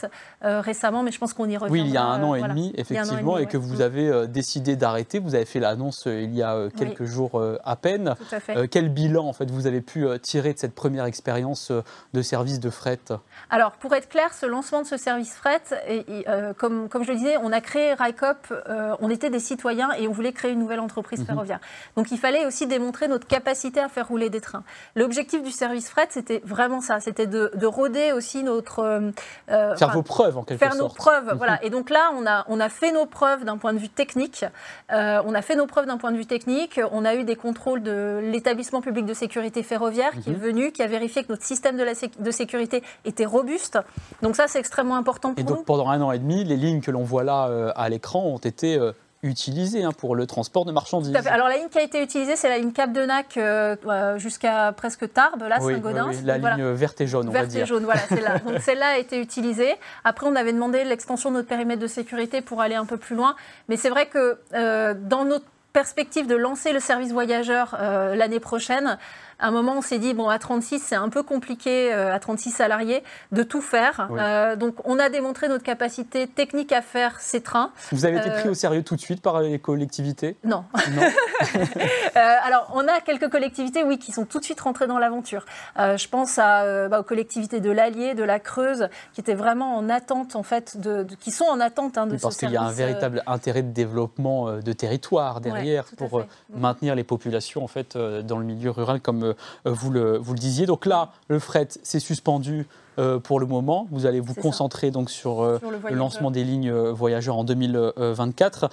récemment, 0.43 1.03
mais 1.03 1.11
je 1.11 1.19
pense 1.19 1.33
qu'on 1.33 1.49
y 1.49 1.57
reviendra. 1.57 1.73
Oui, 1.73 1.81
il 1.81 1.93
y 1.93 1.97
a 1.97 2.05
un 2.05 2.23
an 2.23 2.35
et 2.35 2.43
demi, 2.43 2.73
effectivement, 2.77 3.39
et, 3.39 3.47
que 3.47 3.57
vous 3.57 3.81
avez 3.81 4.29
décidé 4.29 4.77
d'arrêter. 4.77 5.19
Vous 5.19 5.35
avez 5.35 5.45
fait 5.45 5.61
l'annonce 5.61 6.05
il 6.07 6.35
y 6.35 6.43
a 6.43 6.69
quelques 6.77 7.05
jours 7.05 7.43
à 7.65 7.77
peine. 7.77 8.15
Tout 8.19 8.35
à 8.35 8.41
fait. 8.41 8.69
quel 8.69 8.91
bilan, 8.91 9.27
en 9.27 9.33
fait, 9.33 9.51
vous 9.51 9.67
avez 9.67 9.81
pu 9.81 10.07
tirer 10.21 10.53
de 10.53 10.59
cette 10.59 10.75
première 10.75 11.07
expérience 11.07 11.73
de 12.13 12.23
service 12.23 12.61
de 12.61 12.71
fret? 12.71 13.01
Alors, 13.51 13.73
pour 13.73 13.95
être 13.95 14.09
clair, 14.09 14.33
ce 14.35 14.47
lancement 14.47 14.83
de 14.83 14.87
ce 14.87 14.97
service 14.97 15.35
fret, 15.35 15.63
et, 15.89 16.27
comme, 16.59 16.89
comme 16.89 17.03
je 17.03 17.13
le 17.13 17.19
disais, 17.19 17.37
on 17.43 17.53
a 17.53 17.61
créé 17.61 17.95
RICOP 17.95 18.37
euh, 18.69 18.97
on 19.01 19.11
était 19.11 19.31
des 19.31 19.39
citoyens 19.39 19.93
et 19.93 20.09
on 20.09 20.13
voulait 20.13 20.33
créer 20.33 20.53
une 20.53 20.59
nouvelle 20.59 20.81
entreprise 20.81 21.21
mhm. 21.21 21.27
ferroviaire. 21.27 21.61
Donc 21.97 22.11
il 22.11 22.19
fallait 22.19 22.47
aussi 22.47 22.67
démontrer 22.67 23.09
notre 23.09 23.27
capacité 23.27 23.81
à 23.81 23.89
faire 23.89 24.09
rouler 24.09 24.31
des 24.31 24.41
trains. 24.41 24.65
L'objectif 24.95 25.43
du 25.43 25.51
service 25.51 25.89
fret, 25.89 26.09
c'était 26.11 26.43
vraiment 26.45 26.81
ça, 26.81 27.01
c'était 27.07 27.29
de, 27.29 27.67
rôder 27.67 28.11
aussi 28.11 28.43
notre... 28.43 28.81
Euh, 28.81 29.11
euh, 29.49 29.77
faire 29.77 29.93
vos 29.93 30.03
preuves 30.03 30.37
en 30.37 30.43
quelque 30.43 30.59
sorte. 30.59 30.73
Faire 30.73 30.83
nos 30.83 30.89
preuves, 30.89 31.35
voilà. 31.37 31.63
Et 31.65 31.71
donc 31.71 31.89
là, 31.89 32.11
on 32.19 32.27
a, 32.27 32.45
on 32.49 32.59
a 32.59 32.69
fait 32.69 32.91
nos 32.91 33.07
preuves 33.07 33.45
d'un 33.45 33.59
point 33.59 33.73
de 33.73 33.79
vue 33.79 33.89
technique. 33.89 34.45
on 34.91 35.35
a 35.35 35.43
fait 35.43 35.55
nos 35.55 35.67
preuves 35.67 35.87
d'un 35.87 35.99
point 35.99 36.11
de 36.11 36.17
vue 36.17 36.27
technique. 36.27 36.81
On 36.91 37.05
a 37.05 37.15
eu 37.15 37.23
des 37.23 37.37
contrôles 37.37 37.83
de 37.83 38.21
l'établissement 38.23 38.81
public 38.81 39.07
de 39.07 39.15
sécurité 39.15 39.63
ferroviaire 39.63 40.11
qui 40.21 40.31
est 40.31 40.33
mhm. 40.33 40.41
venu, 40.41 40.73
qui 40.73 40.83
a 40.83 40.89
vérifié 40.89 41.23
que 41.23 41.31
notre 41.31 41.45
système 41.45 41.77
de, 41.77 41.85
la 41.85 41.93
de 41.93 42.31
sécurité 42.33 42.83
était 43.05 43.25
robuste. 43.25 43.79
Donc 44.23 44.35
ça, 44.35 44.49
c'est 44.49 44.59
extrêmement 44.59 44.97
important 44.97 45.33
pour 45.33 45.45
nous. 45.45 45.51
Et 45.51 45.55
donc 45.55 45.65
pendant 45.65 45.89
un 45.89 46.01
an 46.03 46.11
et 46.11 46.19
demi, 46.19 46.43
les 46.43 46.57
lignes 46.57 46.81
que 46.81 46.91
l'on 46.91 47.05
voit 47.05 47.23
là 47.23 47.73
à 47.77 47.89
l'écran 47.89 48.25
ont 48.25 48.39
été 48.39 48.81
euh, 49.27 49.31
utilisées 49.31 49.85
hein, 49.85 49.93
pour 49.93 50.15
le 50.15 50.27
transport 50.27 50.65
de 50.65 50.73
marchandises. 50.73 51.15
Alors 51.27 51.49
la 51.49 51.57
ligne 51.57 51.69
qui 51.69 51.79
a 51.79 51.83
été 51.83 52.03
utilisée, 52.03 52.37
c'est 52.37 52.49
la 52.49 52.59
ligne 52.59 52.73
Cap 52.73 52.93
de 52.93 53.03
Nac 53.03 53.37
euh, 53.37 54.19
jusqu'à 54.19 54.73
presque 54.73 55.13
Tarbes, 55.13 55.43
là, 55.49 55.61
Saint-Gaudens. 55.61 56.09
Oui, 56.09 56.17
la 56.25 56.39
ligne 56.39 56.71
verte 56.71 57.01
et 57.01 57.07
jaune, 57.07 57.29
on 57.29 57.33
verte 57.33 57.55
et 57.55 57.67
jaune, 57.67 57.85
voilà, 57.85 58.01
celle-là. 58.09 58.39
Donc 58.47 58.61
celle-là 58.61 58.89
a 58.95 58.99
été 58.99 59.21
utilisée. 59.21 59.75
Après, 60.05 60.27
on 60.27 60.37
avait 60.37 60.53
demandé 60.53 60.85
l'extension 60.85 61.31
de 61.31 61.37
notre 61.37 61.49
périmètre 61.49 61.81
de 61.81 61.87
sécurité 61.87 62.41
pour 62.41 62.61
aller 62.61 62.75
un 62.75 62.87
peu 62.87 62.97
plus 62.97 63.17
loin. 63.17 63.37
Mais 63.69 63.77
c'est 63.77 63.91
vrai 63.91 64.07
que 64.07 64.39
euh, 64.55 64.95
dans 64.99 65.25
notre 65.25 65.47
perspective 65.77 66.27
de 66.27 66.37
lancer 66.37 66.73
le 66.73 66.81
service 66.81 67.13
voyageur 67.13 67.77
l'année 67.79 68.41
prochaine, 68.41 68.97
à 69.39 69.49
un 69.49 69.51
moment, 69.51 69.75
on 69.77 69.83
s'est 69.83 69.99
dit, 69.99 70.15
bon, 70.15 70.29
à 70.29 70.39
36, 70.39 70.79
c'est 70.79 70.95
un 70.95 71.11
peu 71.11 71.23
compliqué, 71.23 71.93
euh, 71.93 72.15
à 72.15 72.19
36 72.19 72.51
salariés, 72.51 73.03
de 73.33 73.43
tout 73.43 73.61
faire. 73.61 74.09
Euh, 74.11 74.57
donc, 74.57 74.77
on 74.85 74.99
a 74.99 75.11
démontré 75.11 75.49
notre 75.49 75.65
capacité 75.65 76.27
technique 76.27 76.73
à 76.73 76.81
faire 76.81 77.21
ces 77.21 77.43
trains. 77.43 77.71
Vous 77.93 78.07
avez 78.07 78.17
été 78.17 78.31
pris 78.31 78.49
euh, 78.49 78.53
au 78.53 78.55
sérieux 78.55 78.83
tout 78.83 78.97
de 78.97 79.01
suite 79.01 79.21
par 79.21 79.41
les 79.41 79.59
collectivités? 79.59 80.37
Non. 80.43 80.65
non. 80.93 81.03
alors, 82.15 82.73
on 82.75 82.89
a 82.89 83.01
quelques 83.05 83.29
collectivités, 83.29 83.85
oui, 83.85 83.99
qui 83.99 84.13
sont 84.13 84.25
tout 84.25 84.39
de 84.39 84.45
suite 84.45 84.61
rentrées 84.61 84.87
dans 84.87 84.99
l'aventure. 84.99 85.45
je 85.77 86.09
pense 86.09 86.39
à, 86.39 86.89
bah, 86.89 87.01
aux 87.01 87.05
collectivités 87.05 87.61
de 87.61 87.71
l'Allier, 87.71 88.15
de 88.15 88.25
la 88.25 88.41
Creuse, 88.41 88.89
qui 89.13 89.21
étaient 89.21 89.35
vraiment 89.35 89.77
en 89.77 89.91
attente, 89.91 90.35
en 90.35 90.43
fait, 90.43 90.81
de, 90.81 91.07
qui 91.21 91.31
sont 91.31 91.45
en 91.45 91.61
attente 91.61 91.99
hein, 91.99 92.07
de 92.07 92.17
Parce 92.17 92.39
qu'il 92.39 92.51
y 92.51 92.57
a 92.57 92.63
un 92.63 92.73
véritable 92.73 93.23
intérêt 93.27 93.63
de 93.63 93.73
développement 93.73 94.53
de 94.53 94.73
territoire 94.73 95.43
derrière 95.43 95.66
pour 95.97 96.23
maintenir 96.55 96.95
les 96.95 97.05
populations, 97.05 97.65
en 97.65 97.69
fait, 97.69 97.97
dans 97.97 98.39
le 98.39 98.45
milieu 98.45 98.71
rural, 98.71 99.01
comme 99.01 99.23
euh, 99.25 99.35
vous 99.65 99.91
le, 99.91 100.19
vous 100.19 100.33
le 100.33 100.39
disiez. 100.39 100.67
Donc 100.67 100.87
là, 100.87 101.13
le 101.29 101.39
fret, 101.39 101.69
c'est 101.83 102.01
suspendu 102.01 102.67
euh, 102.99 103.19
pour 103.19 103.41
le 103.41 103.47
moment. 103.47 103.87
Vous 103.91 104.07
allez 104.07 104.21
vous 104.21 104.35
concentrer 104.35 104.91
donc 104.91 105.11
sur, 105.11 105.43
euh, 105.43 105.61
le, 105.89 105.95
lancement 105.95 106.31
des 106.31 106.45
lignes 106.45 106.73
voyageurs 106.73 107.37
en 107.37 107.45
2024. 107.45 108.71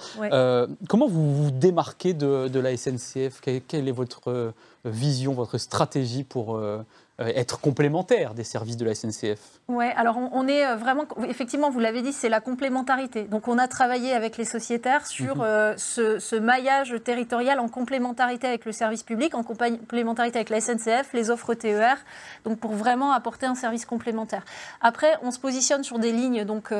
comment 0.88 1.08
vous 1.08 1.44
vous 1.44 1.50
démarquez 1.50 2.14
de, 2.14 2.48
de 2.48 2.60
la 2.60 2.76
SNCF 2.76 3.40
quelle, 3.40 3.88
est 3.88 3.92
votre 3.92 4.52
vision, 4.84 5.32
votre 5.32 5.58
stratégie 5.58 6.24
pour 6.24 6.56
euh, 6.56 6.82
être 7.20 7.60
complémentaire 7.60 8.34
des 8.34 8.42
services 8.42 8.76
de 8.76 8.84
la 8.84 8.94
SNCF. 8.94 9.38
Oui, 9.68 9.86
alors 9.96 10.18
on, 10.32 10.48
est 10.48 10.66
euh, 10.66 10.74
vraiment, 10.74 11.04
effectivement, 11.28 11.70
vous 11.70 11.78
l'avez 11.78 12.02
dit, 12.02 12.12
c'est 12.12 12.28
la 12.28 12.40
complémentarité. 12.40 13.22
Donc 13.22 13.46
on 13.46 13.56
a 13.56 13.68
travaillé 13.68 14.12
avec 14.12 14.36
les 14.36 14.44
sociétaires 14.44 15.06
sur 15.06 15.36
mhm. 15.36 15.42
euh, 15.44 15.74
ce, 15.76 16.36
maillage 16.36 16.96
territorial 17.04 17.60
en 17.60 17.68
complémentarité 17.68 18.48
avec 18.48 18.64
le 18.64 18.72
service 18.72 19.04
public, 19.04 19.34
en 19.36 19.44
complémentarité 19.44 20.38
avec 20.38 20.50
la 20.50 20.60
SNCF, 20.60 21.12
les 21.12 21.30
offres 21.30 21.54
TER, 21.54 21.96
donc 22.44 22.58
pour 22.58 22.72
vraiment 22.72 23.12
apporter 23.12 23.46
un 23.46 23.54
service 23.54 23.86
complémentaire. 23.86 24.42
Après, 24.80 25.16
on 25.22 25.30
se 25.30 25.38
positionne 25.38 25.84
sur 25.84 26.00
des 26.00 26.10
lignes 26.10 26.44
donc 26.44 26.74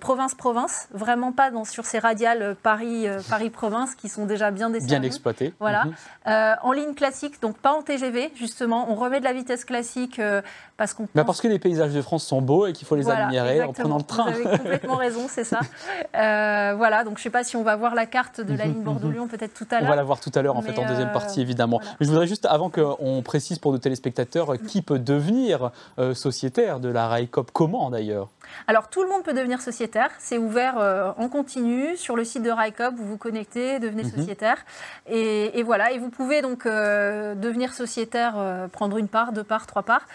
province-province, 0.00 0.88
vraiment 0.92 1.32
pas 1.32 1.50
dans, 1.50 1.64
sur 1.64 1.86
ces 1.86 1.98
radiales 1.98 2.56
Paris-Paris-Province 2.62 3.94
qui 3.94 4.10
sont 4.10 4.26
déjà 4.26 4.50
bien 4.50 4.68
desservies. 4.68 5.00
Bien 5.00 5.02
exploitées. 5.02 5.54
Voilà. 5.58 5.86
Mhm. 5.86 6.56
en 6.62 6.72
ligne 6.72 6.94
classique, 6.94 7.40
donc 7.40 7.56
pas 7.56 7.72
en 7.72 7.82
TGV, 7.82 8.30
justement, 8.36 8.90
on 8.90 8.94
remet 8.94 9.18
de 9.18 9.24
la 9.24 9.32
vitesse 9.32 9.45
classique 9.64 10.18
euh, 10.18 10.42
parce 10.76 10.94
qu'on. 10.94 11.08
Bah, 11.14 11.24
parce 11.24 11.40
que 11.40 11.48
les 11.48 11.58
paysages 11.58 11.92
de 11.92 12.02
France 12.02 12.24
sont 12.24 12.42
beaux 12.42 12.66
et 12.66 12.72
qu'il 12.72 12.86
faut 12.86 12.96
les 12.96 13.08
admirer 13.08 13.62
en 13.62 13.72
prenant 13.72 13.98
le 13.98 14.02
train. 14.02 14.30
Vous 14.30 14.46
avez 14.46 14.58
complètement 14.58 14.96
raison, 14.96 15.26
c'est 15.28 15.44
ça. 15.44 15.60
Euh, 16.16 16.74
voilà, 16.76 17.04
donc 17.04 17.16
je 17.16 17.20
ne 17.20 17.22
sais 17.24 17.30
pas 17.30 17.44
si 17.44 17.56
on 17.56 17.62
va 17.62 17.76
voir 17.76 17.94
la 17.94 18.06
carte 18.06 18.40
de 18.40 18.54
la 18.54 18.64
ligne 18.64 18.82
Bordeaux-Lyon 18.82 19.28
peut-être 19.28 19.52
tout 19.52 19.66
à 19.70 19.76
l'heure. 19.76 19.86
On 19.86 19.90
va 19.90 19.96
la 19.96 20.02
voir 20.02 20.18
tout 20.18 20.30
à 20.34 20.40
l'heure 20.40 20.56
en 20.56 20.62
fait 20.62 20.78
en 20.78 20.86
deuxième 20.86 21.08
euh, 21.08 21.12
partie 21.12 21.40
évidemment. 21.40 21.80
Mais 22.00 22.06
je 22.06 22.10
voudrais 22.10 22.26
juste 22.26 22.46
avant 22.46 22.70
qu'on 22.70 23.22
précise 23.22 23.58
pour 23.58 23.72
nos 23.72 23.78
téléspectateurs 23.78 24.56
qui 24.66 24.82
peut 24.82 24.98
devenir 24.98 25.72
sociétaire 26.14 26.80
de 26.80 26.88
la 26.88 27.08
RAICOP, 27.08 27.50
comment 27.52 27.90
d'ailleurs? 27.90 28.28
Alors 28.66 28.88
tout 28.88 29.02
le 29.02 29.08
monde 29.08 29.22
peut 29.22 29.32
devenir 29.32 29.60
sociétaire, 29.60 30.10
c'est 30.18 30.38
ouvert 30.38 30.78
euh, 30.78 31.12
en 31.16 31.28
continu 31.28 31.96
sur 31.96 32.16
le 32.16 32.24
site 32.24 32.42
de 32.42 32.50
RICOP, 32.50 32.94
vous 32.94 33.06
vous 33.06 33.16
connectez, 33.16 33.78
devenez 33.78 34.04
mhm. 34.04 34.10
sociétaire. 34.10 34.58
Et, 35.06 35.62
voilà, 35.62 35.92
et 35.92 35.98
vous 35.98 36.10
pouvez 36.10 36.42
donc 36.42 36.66
euh, 36.66 37.34
devenir 37.34 37.74
sociétaire, 37.74 38.34
euh, 38.36 38.68
prendre 38.68 38.98
une 38.98 39.08
part, 39.08 39.32
deux 39.36 39.44
parts, 39.44 39.66
trois 39.66 39.82
parts. 39.82 40.06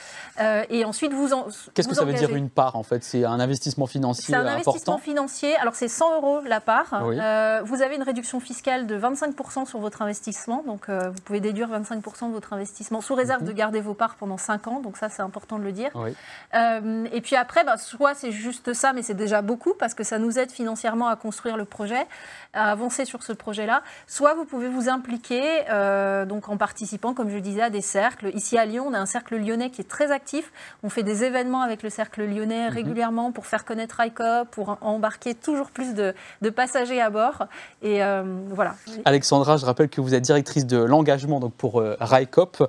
et 0.69 0.85
ensuite 0.85 1.13
vous 1.13 1.33
en. 1.33 1.47
Qu'est-ce 1.73 1.87
que 1.87 1.95
ça 1.95 2.05
veut 2.05 2.13
dire 2.13 2.35
une 2.35 2.49
part 2.49 2.75
en 2.75 2.83
fait? 2.83 3.03
C'est 3.03 3.23
un 3.25 3.39
investissement 3.39 3.87
financier 3.87 4.33
C'est 4.33 4.35
un 4.35 4.45
investissement 4.45 4.97
financier, 4.97 5.55
alors 5.57 5.75
c'est 5.75 5.87
100 5.87 6.15
euros 6.15 6.41
la 6.45 6.59
part. 6.59 7.03
vous 7.65 7.81
avez 7.81 7.95
une 7.95 8.03
réduction 8.03 8.39
fiscale 8.39 8.87
de 8.87 8.97
25% 8.99 9.65
sur 9.65 9.79
votre 9.79 10.01
investissement, 10.01 10.63
donc 10.65 10.89
vous 10.89 11.21
pouvez 11.23 11.39
déduire 11.39 11.69
25% 11.69 12.27
de 12.27 12.33
votre 12.33 12.53
investissement 12.53 13.01
sous 13.01 13.15
réserve 13.15 13.41
mhm. 13.41 13.47
de 13.47 13.53
garder 13.53 13.81
vos 13.81 13.93
parts 13.93 14.15
pendant 14.15 14.37
5 14.37 14.67
ans, 14.67 14.79
donc 14.79 14.97
ça 14.97 15.09
c'est 15.09 15.21
important 15.21 15.59
de 15.59 15.63
le 15.63 15.71
dire. 15.71 15.91
et 16.53 17.21
puis 17.21 17.35
après, 17.35 17.63
bah, 17.63 17.77
soit 17.77 18.13
c'est 18.15 18.31
juste 18.31 18.73
ça, 18.73 18.93
mais 18.93 19.01
c'est 19.01 19.13
déjà 19.13 19.41
beaucoup 19.41 19.73
parce 19.73 19.93
que 19.93 20.03
ça 20.03 20.19
nous 20.19 20.39
aide 20.39 20.51
financièrement 20.51 21.07
à 21.07 21.15
construire 21.15 21.57
le 21.57 21.65
projet, 21.65 22.07
à 22.53 22.71
avancer 22.71 23.05
sur 23.05 23.23
ce 23.23 23.33
projet-là. 23.33 23.83
Soit 24.07 24.33
vous 24.33 24.45
pouvez 24.45 24.67
vous 24.67 24.89
impliquer 24.89 25.63
euh, 25.69 26.25
donc 26.25 26.49
en 26.49 26.57
participant, 26.57 27.13
comme 27.13 27.29
je 27.29 27.37
disais, 27.37 27.61
à 27.61 27.69
des 27.69 27.81
cercles. 27.81 28.31
Ici 28.33 28.57
à 28.57 28.65
Lyon, 28.65 28.85
on 28.87 28.93
a 28.93 28.99
cercle 29.11 29.37
lyonnais 29.37 29.69
qui 29.69 29.81
est 29.81 29.89
très 29.89 30.11
actif. 30.11 30.51
On 30.83 30.89
fait 30.89 31.03
des 31.03 31.23
événements 31.23 31.61
avec 31.61 31.83
le 31.83 31.89
cercle 31.89 32.23
lyonnais 32.23 32.69
mhm. 32.69 32.73
régulièrement 32.73 33.31
pour 33.31 33.45
faire 33.45 33.65
connaître 33.65 33.97
RICOP, 33.99 34.49
pour 34.49 34.77
embarquer 34.81 35.35
toujours 35.35 35.71
plus 35.71 35.93
de, 35.93 36.13
passagers 36.49 37.01
à 37.01 37.09
bord. 37.09 37.45
Et 37.81 38.03
euh, 38.03 38.23
voilà. 38.49 38.75
Alexandra, 39.05 39.57
je 39.57 39.65
rappelle 39.65 39.89
que 39.89 40.01
vous 40.01 40.15
êtes 40.15 40.23
directrice 40.23 40.65
de 40.65 40.77
l'engagement 40.77 41.39
donc 41.39 41.53
pour 41.53 41.79
euh, 41.79 41.95
RICOP. 41.99 42.63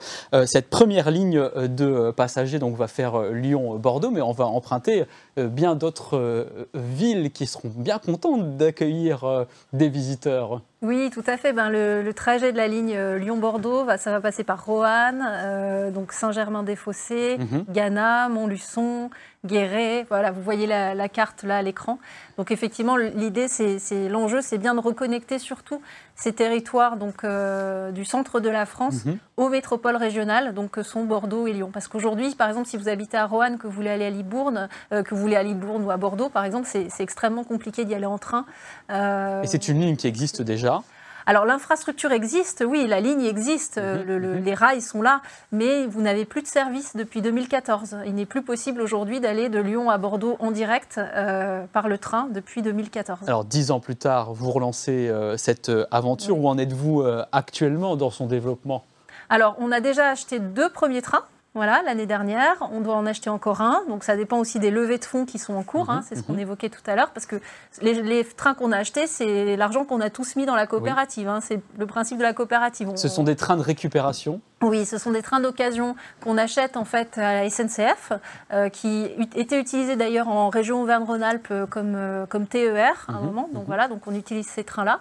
cette 0.47 0.69
première 0.69 1.11
ligne 1.11 1.41
de 1.57 2.11
passagers 2.11 2.59
donc 2.59 2.77
va 2.77 2.89
faire 2.89 3.23
Lyon-Bordeaux, 3.23 4.11
mais 4.11 4.21
on 4.21 4.33
va 4.33 4.47
emprunter 4.47 5.05
bien 5.37 5.75
d'autres 5.75 6.47
villes 6.75 7.31
qui 7.31 7.47
seront 7.47 7.71
bien 7.75 7.99
contentes 7.99 8.57
d'accueillir 8.57 9.47
des 9.73 9.89
visiteurs. 9.89 10.63
Oui, 10.83 11.11
tout 11.11 11.23
à 11.27 11.37
fait. 11.37 11.53
Ben, 11.53 11.71
le, 11.71 12.11
trajet 12.12 12.51
de 12.53 12.57
la 12.57 12.67
ligne 12.67 12.95
euh, 12.97 13.19
Lyon-Bordeaux, 13.19 13.87
ça 13.97 14.11
va 14.11 14.21
passer 14.21 14.43
par 14.43 14.65
Roanne, 14.65 15.25
euh, 15.31 15.91
donc 15.91 16.12
Saint-Germain-des-Fossés, 16.12 17.39
mhm. 17.39 17.65
Ghana, 17.71 18.29
Montluçon, 18.29 19.11
Guéret. 19.45 20.07
Voilà, 20.09 20.31
vous 20.31 20.43
voyez 20.43 20.67
la, 20.67 21.09
carte 21.09 21.43
là 21.43 21.59
à 21.59 21.63
l'écran. 21.63 21.99
Donc 22.39 22.51
effectivement, 22.51 22.97
l'idée, 22.97 23.49
c'est 23.49 24.09
l'enjeu, 24.09 24.41
c'est 24.41 24.59
bien 24.59 24.75
de 24.75 24.81
reconnecter 24.81 25.39
surtout 25.39 25.81
ces 26.15 26.33
territoires 26.33 26.97
donc 26.97 27.25
euh, 27.25 27.91
du 27.91 28.05
centre 28.05 28.39
de 28.39 28.49
la 28.49 28.67
France 28.67 29.05
mhm. 29.05 29.19
aux 29.39 29.49
métropoles 29.49 29.97
régionales, 29.97 30.55
donc 30.55 30.73
que 30.73 30.83
sont 30.83 31.05
Bordeaux 31.05 31.47
et 31.47 31.53
Lyon. 31.53 31.71
Parce 31.73 31.89
qu'aujourd'hui, 31.89 32.35
par 32.35 32.49
exemple, 32.49 32.69
si 32.69 32.77
vous 32.77 32.89
habitez 32.89 33.17
à 33.17 33.27
Roanne, 33.27 33.59
que 33.59 33.67
vous 33.67 33.73
voulez 33.73 33.91
aller 33.91 34.05
à 34.07 34.11
Libourne, 34.11 34.69
euh, 34.93 35.03
que 35.03 35.15
vous 35.15 35.21
voulez 35.21 35.37
aller 35.37 35.51
à 35.51 35.53
Libourne 35.53 35.85
ou 35.85 35.91
à 35.91 35.97
Bordeaux, 35.97 36.29
par 36.29 36.45
exemple, 36.45 36.69
c'est 36.71 36.89
extrêmement 37.01 37.45
compliqué 37.45 37.85
d'y 37.85 37.95
aller 37.95 38.07
en 38.07 38.19
train. 38.19 38.47
Euh, 38.91 39.43
et 39.43 39.47
c'est 39.47 39.69
une 39.69 39.81
ligne 39.81 39.97
qui 39.97 40.07
existe 40.07 40.43
déjà 40.43 40.83
alors 41.26 41.45
l'infrastructure 41.45 42.12
existe, 42.12 42.64
oui, 42.67 42.87
la 42.87 43.00
ligne 43.00 43.23
existe, 43.23 43.79
mhm, 43.79 44.17
mhm. 44.17 44.45
les 44.45 44.55
rails 44.55 44.81
sont 44.81 45.02
là, 45.02 45.21
mais 45.52 45.87
vous 45.87 46.02
n'avez 46.02 46.25
plus 46.25 46.43
de 46.43 46.47
service 46.47 46.97
depuis 46.97 47.23
2014. 47.23 47.99
Il 48.07 48.14
n'est 48.14 48.26
plus 48.26 48.43
possible 48.43 48.81
aujourd'hui 48.81 49.21
d'aller 49.21 49.49
de 49.49 49.61
Lyon 49.61 49.91
à 49.91 49.99
Bordeaux 49.99 50.37
en 50.41 50.50
direct 50.50 50.99
euh, 50.99 51.64
par 51.73 51.88
le 51.88 51.99
train 51.99 52.29
depuis 52.31 52.62
2014. 52.62 53.21
Alors 53.26 53.45
dix 53.45 53.71
ans 53.71 53.81
plus 53.81 53.97
tard, 53.97 54.33
vous 54.33 54.50
relancez 54.50 55.09
euh, 55.09 55.37
cette 55.37 55.69
euh, 55.69 55.87
aventure. 55.91 56.38
Où 56.38 56.49
en 56.49 56.59
êtes-vous 56.59 57.05
actuellement 57.33 57.97
dans 57.97 58.11
son 58.11 58.26
développement? 58.26 58.85
Alors 59.29 59.57
on 59.59 59.73
a 59.73 59.81
déjà 59.81 60.09
acheté 60.09 60.38
deux 60.38 60.71
premiers 60.71 61.02
trains. 61.02 61.25
Voilà, 61.54 61.82
l'année 61.85 62.06
dernière, 62.06 62.54
on 62.73 62.80
doit 62.80 62.94
en 62.94 63.04
acheter 63.04 63.28
encore 63.28 63.61
un. 63.61 63.82
Donc 63.88 64.04
ça 64.04 64.16
dépend 64.16 64.38
aussi 64.38 64.59
des 64.59 64.71
levées 64.71 64.97
de 64.97 65.04
fonds 65.04 65.26
qui 65.26 65.38
sont 65.38 65.52
en 65.54 65.62
cours. 65.62 65.90
Hein. 65.90 65.97
Mhm, 65.97 66.04
c'est 66.09 66.16
ce 66.16 66.23
qu'on 66.23 66.32
mhm. 66.32 66.40
évoquait 66.40 66.71
tout 66.71 66.80
à 66.87 66.97
l'heure, 66.97 67.11
parce 67.11 67.26
que 67.26 67.37
les, 67.82 68.25
trains 68.25 68.54
qu'on 68.54 68.73
a 68.73 68.78
achetés, 68.78 69.06
c'est 69.06 69.56
l'argent 69.56 69.85
qu'on 69.85 70.00
a 70.00 70.09
tous 70.09 70.37
mis 70.37 70.47
dans 70.47 70.54
la 70.54 70.66
coopérative. 70.66 71.28
Hein. 71.28 71.40
C'est 71.42 71.61
le 71.78 71.87
principe 71.87 72.16
de 72.16 72.23
la 72.23 72.32
coopérative. 72.32 72.90
Ce 72.97 73.09
sont 73.09 73.23
des 73.23 73.37
trains 73.37 73.56
de 73.56 73.62
récupération 73.62 74.40
oui, 74.62 74.87
ce 74.87 74.99
sont 74.99 75.12
des 75.12 75.23
trains 75.23 75.40
d'occasion 75.40 75.97
qu'on 76.23 76.38
achète 76.38 76.76
en 76.76 76.85
fait 76.85 77.19
à 77.19 77.42
la 77.42 77.50
SNCF, 77.50 78.12
euh, 78.52 78.69
qui 78.69 79.07
étaient 79.35 79.61
utilisés 79.61 79.97
d'ailleurs 79.97 80.28
en 80.28 80.49
région 80.49 80.83
Auvergne-Rhône-Alpes 80.83 81.49
euh, 81.50 81.66
comme, 81.66 81.95
euh, 81.97 82.26
comme 82.26 82.47
TER 82.47 83.04
à 83.09 83.12
un 83.12 83.21
mhm, 83.21 83.26
moment. 83.26 83.49
Donc 83.52 83.64
voilà, 83.66 83.88
donc 83.88 84.07
on 84.07 84.14
utilise 84.14 84.47
ces 84.47 84.64
trains-là. 84.64 85.00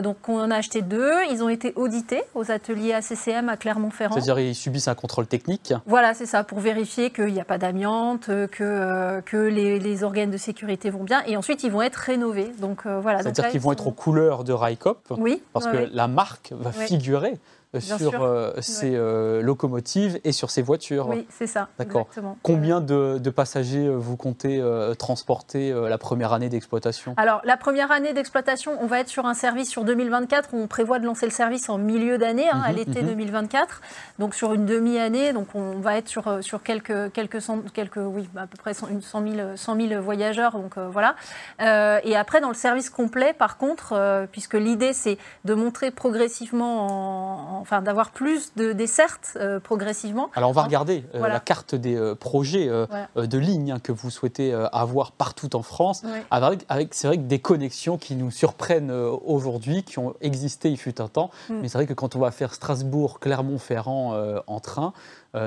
donc 0.00 0.28
on 0.28 0.40
en 0.40 0.50
a 0.50 0.56
acheté 0.56 0.82
deux. 0.82 1.12
Ils 1.30 1.42
ont 1.42 1.48
été 1.48 1.72
audités 1.76 2.22
aux 2.34 2.50
ateliers 2.50 2.92
ACCM 2.92 3.48
à 3.48 3.56
Clermont-Ferrand. 3.56 4.14
C'est-à-dire 4.14 4.38
ils 4.38 4.54
subissent 4.54 4.88
un 4.88 4.94
contrôle 4.94 5.26
technique. 5.26 5.74
Voilà, 5.86 6.14
c'est 6.14 6.26
ça, 6.26 6.44
pour 6.44 6.60
vérifier 6.60 7.10
qu'il 7.10 7.32
n'y 7.32 7.40
a 7.40 7.44
pas 7.44 7.58
d'amiante, 7.58 8.26
que, 8.26 9.20
que 9.20 9.36
les, 9.36 10.04
organes 10.04 10.30
de 10.30 10.36
sécurité 10.36 10.90
vont 10.90 11.04
bien, 11.04 11.22
et 11.26 11.36
ensuite 11.36 11.62
ils 11.62 11.70
vont 11.70 11.82
être 11.82 11.96
rénovés. 11.96 12.52
Donc 12.60 12.86
voilà. 12.86 13.22
C'est-à-dire 13.22 13.48
qu'ils 13.48 13.60
vont 13.60 13.72
être 13.72 13.86
aux 13.86 13.92
couleurs 13.92 14.44
de 14.44 14.52
RICOP. 14.52 15.14
Oui. 15.18 15.42
Parce 15.52 15.66
que 15.66 15.88
la 15.92 16.08
marque 16.08 16.52
va 16.52 16.72
figurer 16.72 17.38
sur 17.80 18.22
euh, 18.22 18.52
ces 18.60 18.94
euh, 18.94 19.42
locomotives 19.42 20.20
et 20.24 20.32
sur 20.32 20.50
ces 20.50 20.62
voitures. 20.62 21.08
Oui, 21.08 21.26
c'est 21.30 21.46
ça. 21.46 21.68
D'accord. 21.78 22.08
Combien 22.42 22.80
de, 22.80 23.18
passagers 23.30 23.86
euh, 23.86 23.96
vous 23.96 24.16
comptez 24.16 24.62
transporter 24.98 25.72
la 25.72 25.98
première 25.98 26.32
année 26.32 26.48
d'exploitation? 26.48 27.14
Alors, 27.16 27.40
la 27.44 27.56
première 27.56 27.90
année 27.90 28.12
d'exploitation, 28.12 28.72
on 28.80 28.86
va 28.86 29.00
être 29.00 29.08
sur 29.08 29.26
un 29.26 29.34
service 29.34 29.70
sur 29.70 29.84
2024. 29.84 30.50
On 30.52 30.66
prévoit 30.66 30.98
de 30.98 31.04
lancer 31.06 31.26
le 31.26 31.32
service 31.32 31.68
en 31.68 31.78
milieu 31.78 32.18
d'année, 32.18 32.48
hein, 32.48 32.62
à 32.64 32.70
mhm, 32.70 32.76
l'été 32.76 33.02
2024. 33.02 33.80
Mhm. 33.80 33.80
Donc, 34.18 34.34
sur 34.34 34.52
une 34.52 34.66
demi-année. 34.66 35.32
Donc, 35.32 35.48
on 35.54 35.78
va 35.78 35.96
être 35.96 36.08
sur, 36.08 36.42
sur 36.42 36.62
quelques, 36.62 37.12
quelques, 37.12 37.38
quelques, 37.72 37.96
oui, 37.96 38.28
à 38.36 38.46
peu 38.46 38.56
près 38.56 38.74
100 38.74 38.88
000, 39.00 39.56
100 39.56 39.88
000 39.88 40.02
voyageurs. 40.02 40.52
Donc, 40.52 40.78
voilà. 40.78 41.16
et 41.60 42.16
après, 42.16 42.40
dans 42.40 42.48
le 42.48 42.54
service 42.54 42.90
complet, 42.90 43.32
par 43.32 43.56
contre, 43.56 44.26
puisque 44.30 44.54
l'idée, 44.54 44.92
c'est 44.92 45.18
de 45.44 45.54
montrer 45.54 45.90
progressivement 45.90 47.60
en 47.60 47.63
enfin 47.64 47.80
d'avoir 47.80 48.10
plus 48.10 48.52
de 48.56 48.74
dessertes 48.74 49.36
euh, 49.36 49.58
progressivement. 49.58 50.30
Alors 50.34 50.50
on 50.50 50.52
va 50.52 50.62
regarder 50.62 51.02
euh, 51.14 51.26
la 51.26 51.40
carte 51.40 51.74
des 51.74 51.96
euh, 51.96 52.14
projets 52.14 52.68
de 52.68 53.38
lignes 53.38 53.72
hein, 53.72 53.78
que 53.82 53.90
vous 53.90 54.10
souhaitez 54.10 54.52
avoir 54.72 55.12
partout 55.12 55.56
en 55.56 55.62
France, 55.62 56.02
avec, 56.30 56.94
c'est 56.94 57.06
vrai 57.06 57.16
que 57.16 57.22
des 57.22 57.38
connexions 57.38 57.96
qui 57.96 58.16
nous 58.16 58.30
surprennent 58.30 58.90
aujourd'hui, 58.90 59.82
qui 59.82 59.98
ont 59.98 60.14
existé 60.20 60.70
il 60.70 60.76
fut 60.76 61.00
un 61.00 61.08
temps, 61.08 61.30
mm. 61.48 61.54
mais 61.62 61.68
c'est 61.68 61.78
vrai 61.78 61.86
que 61.86 61.94
quand 61.94 62.16
on 62.16 62.18
va 62.18 62.30
faire 62.30 62.52
Strasbourg-Clermont-Ferrand 62.52 64.42
en 64.46 64.60
train, 64.60 64.92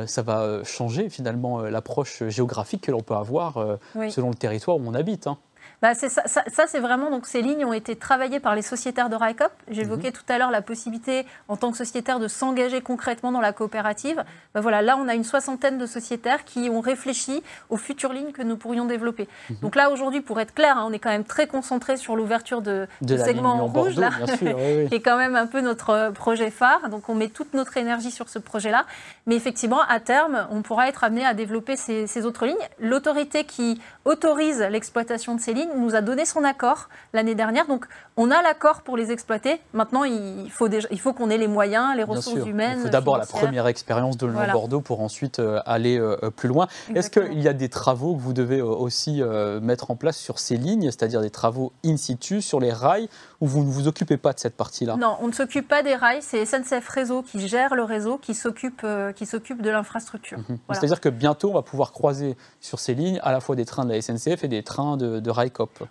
ça 0.06 0.22
va 0.24 0.64
changer 0.64 1.10
finalement 1.10 1.62
l'approche 1.62 2.24
géographique 2.28 2.82
que 2.82 2.92
l'on 2.92 3.02
peut 3.02 3.16
avoir 3.16 3.78
selon 4.10 4.30
le 4.30 4.36
territoire 4.36 4.78
où 4.78 4.84
on 4.86 4.94
habite. 4.96 5.28
Hein. 5.28 5.38
Bah, 5.80 5.94
ça, 5.94 6.10
ça, 6.10 6.64
c'est 6.68 6.80
vraiment, 6.80 7.12
donc 7.12 7.28
ces 7.28 7.44
lignes 7.44 7.64
ont 7.64 7.74
été 7.74 7.96
travaillées 7.96 8.40
par 8.40 8.56
les 8.56 8.64
sociétaires 8.64 9.10
de 9.10 9.16
RICOP. 9.16 9.52
J'évoquais 9.70 10.08
mhm. 10.08 10.14
tout 10.14 10.24
à 10.28 10.40
l'heure 10.40 10.50
la 10.50 10.64
possibilité, 10.64 11.28
en 11.48 11.56
tant 11.56 11.70
que 11.70 11.78
sociétaire, 11.78 12.20
de 12.20 12.28
s'engager 12.28 12.82
concrètement 12.82 13.32
dans 13.32 13.42
la 13.42 13.54
coopérative. 13.54 14.24
Bah, 14.56 14.62
voilà, 14.62 14.82
là, 14.82 14.98
on 14.98 15.08
a 15.08 15.14
une 15.14 15.24
soixantaine 15.24 15.78
de 15.78 15.86
sociétaires 15.86 16.46
qui 16.46 16.72
ont 16.72 16.82
réfléchi 16.82 17.44
aux 17.70 17.78
futures 17.78 18.12
lignes 18.12 18.32
que 18.32 18.42
nous 18.42 18.58
pourrions 18.58 18.86
développer. 18.86 19.28
Mhm. 19.52 19.58
Donc 19.62 19.76
là, 19.76 19.92
aujourd'hui, 19.92 20.22
pour 20.22 20.40
être 20.40 20.56
clair, 20.56 20.78
hein, 20.78 20.86
on 20.88 20.94
est 20.94 21.00
quand 21.00 21.12
même 21.12 21.26
très 21.26 21.46
concentré 21.46 21.96
sur 21.96 22.16
l'ouverture 22.16 22.64
de, 22.64 22.88
de 23.04 23.16
segment 23.16 23.68
rouge, 23.68 23.98
là, 23.98 24.10
qui 24.40 24.96
est 24.96 25.02
quand 25.02 25.18
même 25.18 25.36
un 25.36 25.46
peu 25.46 25.62
notre 25.62 25.92
euh, 25.92 26.12
projet 26.12 26.50
phare. 26.50 26.90
Donc 26.90 27.08
on 27.08 27.14
met 27.14 27.30
toute 27.30 27.54
notre 27.54 27.78
énergie 27.78 28.12
sur 28.12 28.30
ce 28.30 28.40
projet-là. 28.40 28.88
Mais 29.28 29.36
effectivement, 29.36 29.82
à 29.88 30.00
terme, 30.00 30.48
on 30.50 30.64
pourra 30.64 30.90
être 30.90 31.04
amené 31.04 31.24
à 31.24 31.36
développer 31.36 31.76
ces, 31.76 32.08
ces 32.08 32.26
autres 32.26 32.48
lignes. 32.48 32.56
L'autorité 32.80 33.44
qui 33.44 33.80
autorise 34.06 34.66
l'exploitation 34.72 35.36
de 35.36 35.40
ces 35.40 35.54
lignes 35.54 35.67
nous 35.76 35.96
a 35.96 36.02
donné 36.02 36.26
son 36.26 36.44
accord 36.44 36.90
l'année 37.14 37.36
dernière. 37.36 37.68
Donc, 37.68 37.86
on 38.16 38.32
a 38.32 38.42
l'accord 38.42 38.82
pour 38.82 38.98
les 38.98 39.12
exploiter. 39.12 39.62
Maintenant, 39.74 40.04
il 40.04 40.50
faut, 40.50 40.68
déjà, 40.68 40.88
il 40.92 41.00
faut 41.00 41.14
qu'on 41.14 41.30
ait 41.30 41.38
les 41.38 41.48
moyens, 41.48 41.96
les 41.96 42.04
ressources 42.04 42.46
humaines. 42.46 42.80
Il 42.80 42.84
faut 42.84 42.90
d'abord 42.90 43.18
la 43.18 43.26
première 43.26 43.68
expérience 43.68 44.18
de 44.18 44.28
Lyon-Bordeaux 44.28 44.82
pour 44.82 45.02
ensuite 45.02 45.40
euh, 45.40 45.60
aller 45.66 46.00
euh, 46.00 46.18
plus 46.36 46.50
loin. 46.50 46.68
Est-ce 46.94 47.10
qu'il 47.10 47.42
y 47.42 47.48
a 47.48 47.54
des 47.54 47.70
travaux 47.70 48.16
que 48.16 48.22
vous 48.22 48.34
devez 48.34 48.60
euh, 48.60 48.66
aussi 48.66 49.22
mettre 49.62 49.92
en 49.92 49.96
place 49.96 50.18
sur 50.18 50.40
ces 50.40 50.58
lignes, 50.58 50.86
c'est-à-dire 50.86 51.22
des 51.22 51.30
travaux 51.30 51.72
in 51.86 51.98
situ 51.98 52.42
sur 52.42 52.60
les 52.60 52.72
rails, 52.72 53.10
ou 53.42 53.48
vous 53.48 53.64
ne 53.64 53.70
vous 53.70 53.88
occupez 53.88 54.18
pas 54.18 54.34
de 54.34 54.40
cette 54.40 54.56
partie-là? 54.56 54.96
Non, 54.98 55.18
on 55.22 55.28
ne 55.28 55.34
s'occupe 55.34 55.68
pas 55.68 55.84
des 55.84 55.96
rails. 55.96 56.22
C'est 56.22 56.46
SNCF 56.46 56.88
Réseau 56.90 57.22
qui 57.22 57.48
gère 57.48 57.76
le 57.76 57.84
réseau, 57.84 58.18
qui 58.18 58.34
s'occupe 58.34 58.82
de 58.84 59.70
l'infrastructure. 59.70 60.40
Mhm. 60.40 60.58
C'est-à-dire 60.72 61.02
que 61.02 61.10
bientôt, 61.10 61.52
on 61.52 61.54
va 61.54 61.62
pouvoir 61.62 61.92
croiser 61.92 62.36
sur 62.62 62.80
ces 62.80 62.96
lignes 62.96 63.20
à 63.24 63.32
la 63.32 63.40
fois 63.40 63.56
des 63.56 63.66
trains 63.66 63.86
de 63.86 63.92
la 63.92 64.02
SNCF 64.02 64.44
et 64.44 64.48
des 64.48 64.64
trains 64.64 64.98
de, 64.98 65.20
de 65.20 65.30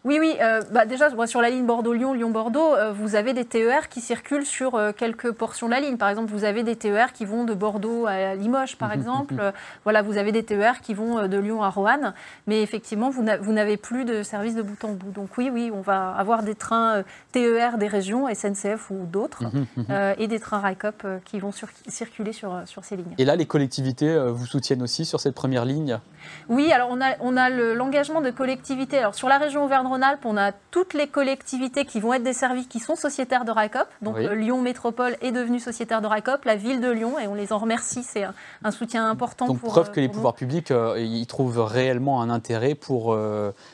oui, 0.04 0.18
oui. 0.20 0.36
Euh, 0.40 0.62
bah 0.70 0.84
déjà, 0.84 1.08
sur 1.26 1.40
la 1.40 1.50
ligne 1.50 1.66
Bordeaux-Lyon, 1.66 2.12
Lyon-Bordeaux, 2.12 2.74
euh, 2.74 2.92
vous 2.92 3.14
avez 3.14 3.32
des 3.32 3.44
TER 3.44 3.88
qui 3.88 4.00
circulent 4.00 4.46
sur 4.46 4.74
euh, 4.74 4.92
quelques 4.96 5.32
portions 5.32 5.66
de 5.66 5.72
la 5.72 5.80
ligne. 5.80 5.96
Par 5.96 6.08
exemple, 6.08 6.30
vous 6.30 6.44
avez 6.44 6.62
des 6.62 6.76
TER 6.76 7.12
qui 7.12 7.24
vont 7.24 7.44
de 7.44 7.54
Bordeaux 7.54 8.06
à 8.06 8.34
Limoges, 8.34 8.76
par 8.76 8.92
exemple. 8.92 9.34
voilà, 9.84 10.02
vous 10.02 10.16
avez 10.16 10.32
des 10.32 10.42
TER 10.42 10.80
qui 10.80 10.94
vont 10.94 11.26
de 11.28 11.38
Lyon 11.38 11.62
à 11.62 11.70
Roanne. 11.70 12.14
Mais 12.46 12.62
effectivement, 12.62 13.10
vous 13.10 13.52
n'avez 13.52 13.76
plus 13.76 14.04
de 14.04 14.22
service 14.22 14.54
de 14.54 14.62
bout 14.62 14.82
en 14.84 14.92
bout. 14.92 15.10
Donc 15.10 15.30
oui, 15.38 15.50
oui, 15.52 15.70
on 15.72 15.80
va 15.80 16.12
avoir 16.12 16.42
des 16.42 16.54
trains 16.54 17.02
TER 17.32 17.78
des 17.78 17.88
régions, 17.88 18.32
SNCF 18.32 18.90
ou 18.90 19.06
d'autres, 19.06 19.44
et 20.18 20.26
des 20.26 20.40
trains 20.40 20.60
RICOP 20.60 21.06
qui 21.24 21.38
vont 21.38 21.52
circuler 21.88 22.32
sur, 22.32 22.62
sur 22.66 22.84
ces 22.84 22.96
lignes. 22.96 23.14
Et 23.18 23.24
là, 23.24 23.36
les 23.36 23.46
collectivités 23.46 24.16
vous 24.28 24.46
soutiennent 24.46 24.82
aussi 24.82 25.04
sur 25.04 25.20
cette 25.20 25.34
première 25.34 25.64
ligne? 25.64 25.98
Oui, 26.48 26.72
alors 26.72 26.88
on 26.90 27.00
a, 27.00 27.14
on 27.20 27.36
a 27.36 27.50
l'engagement 27.50 28.20
de 28.20 28.30
collectivités. 28.30 28.98
Alors 28.98 29.14
sur 29.14 29.28
la 29.28 29.38
région 29.38 29.55
Auvergne-Rhône-Alpes, 29.56 30.24
on 30.24 30.36
a 30.36 30.52
toutes 30.70 30.94
les 30.94 31.06
collectivités 31.06 31.84
qui 31.84 32.00
vont 32.00 32.12
être 32.12 32.22
desservies, 32.22 32.66
qui 32.66 32.80
sont 32.80 32.96
sociétaires 32.96 33.44
de 33.44 33.50
RICOP. 33.50 33.86
Donc 34.02 34.16
euh, 34.18 34.34
Lyon 34.34 34.60
Métropole 34.60 35.16
est 35.22 35.32
devenue 35.32 35.58
sociétaire 35.58 36.02
de 36.02 36.06
RICOP, 36.06 36.44
la 36.44 36.56
ville 36.56 36.80
de 36.80 36.90
Lyon, 36.90 37.18
et 37.18 37.26
on 37.26 37.34
les 37.34 37.52
en 37.52 37.58
remercie. 37.58 38.02
C'est 38.02 38.24
un, 38.24 38.70
soutien 38.70 39.08
important. 39.08 39.46
Donc 39.46 39.60
preuve 39.60 39.90
que 39.90 40.00
euh, 40.00 40.02
les 40.02 40.08
pouvoirs 40.08 40.34
publics 40.34 40.70
euh, 40.70 40.98
y 40.98 41.26
trouvent 41.26 41.64
réellement 41.64 42.20
un 42.20 42.30
intérêt 42.30 42.74
pour 42.74 43.16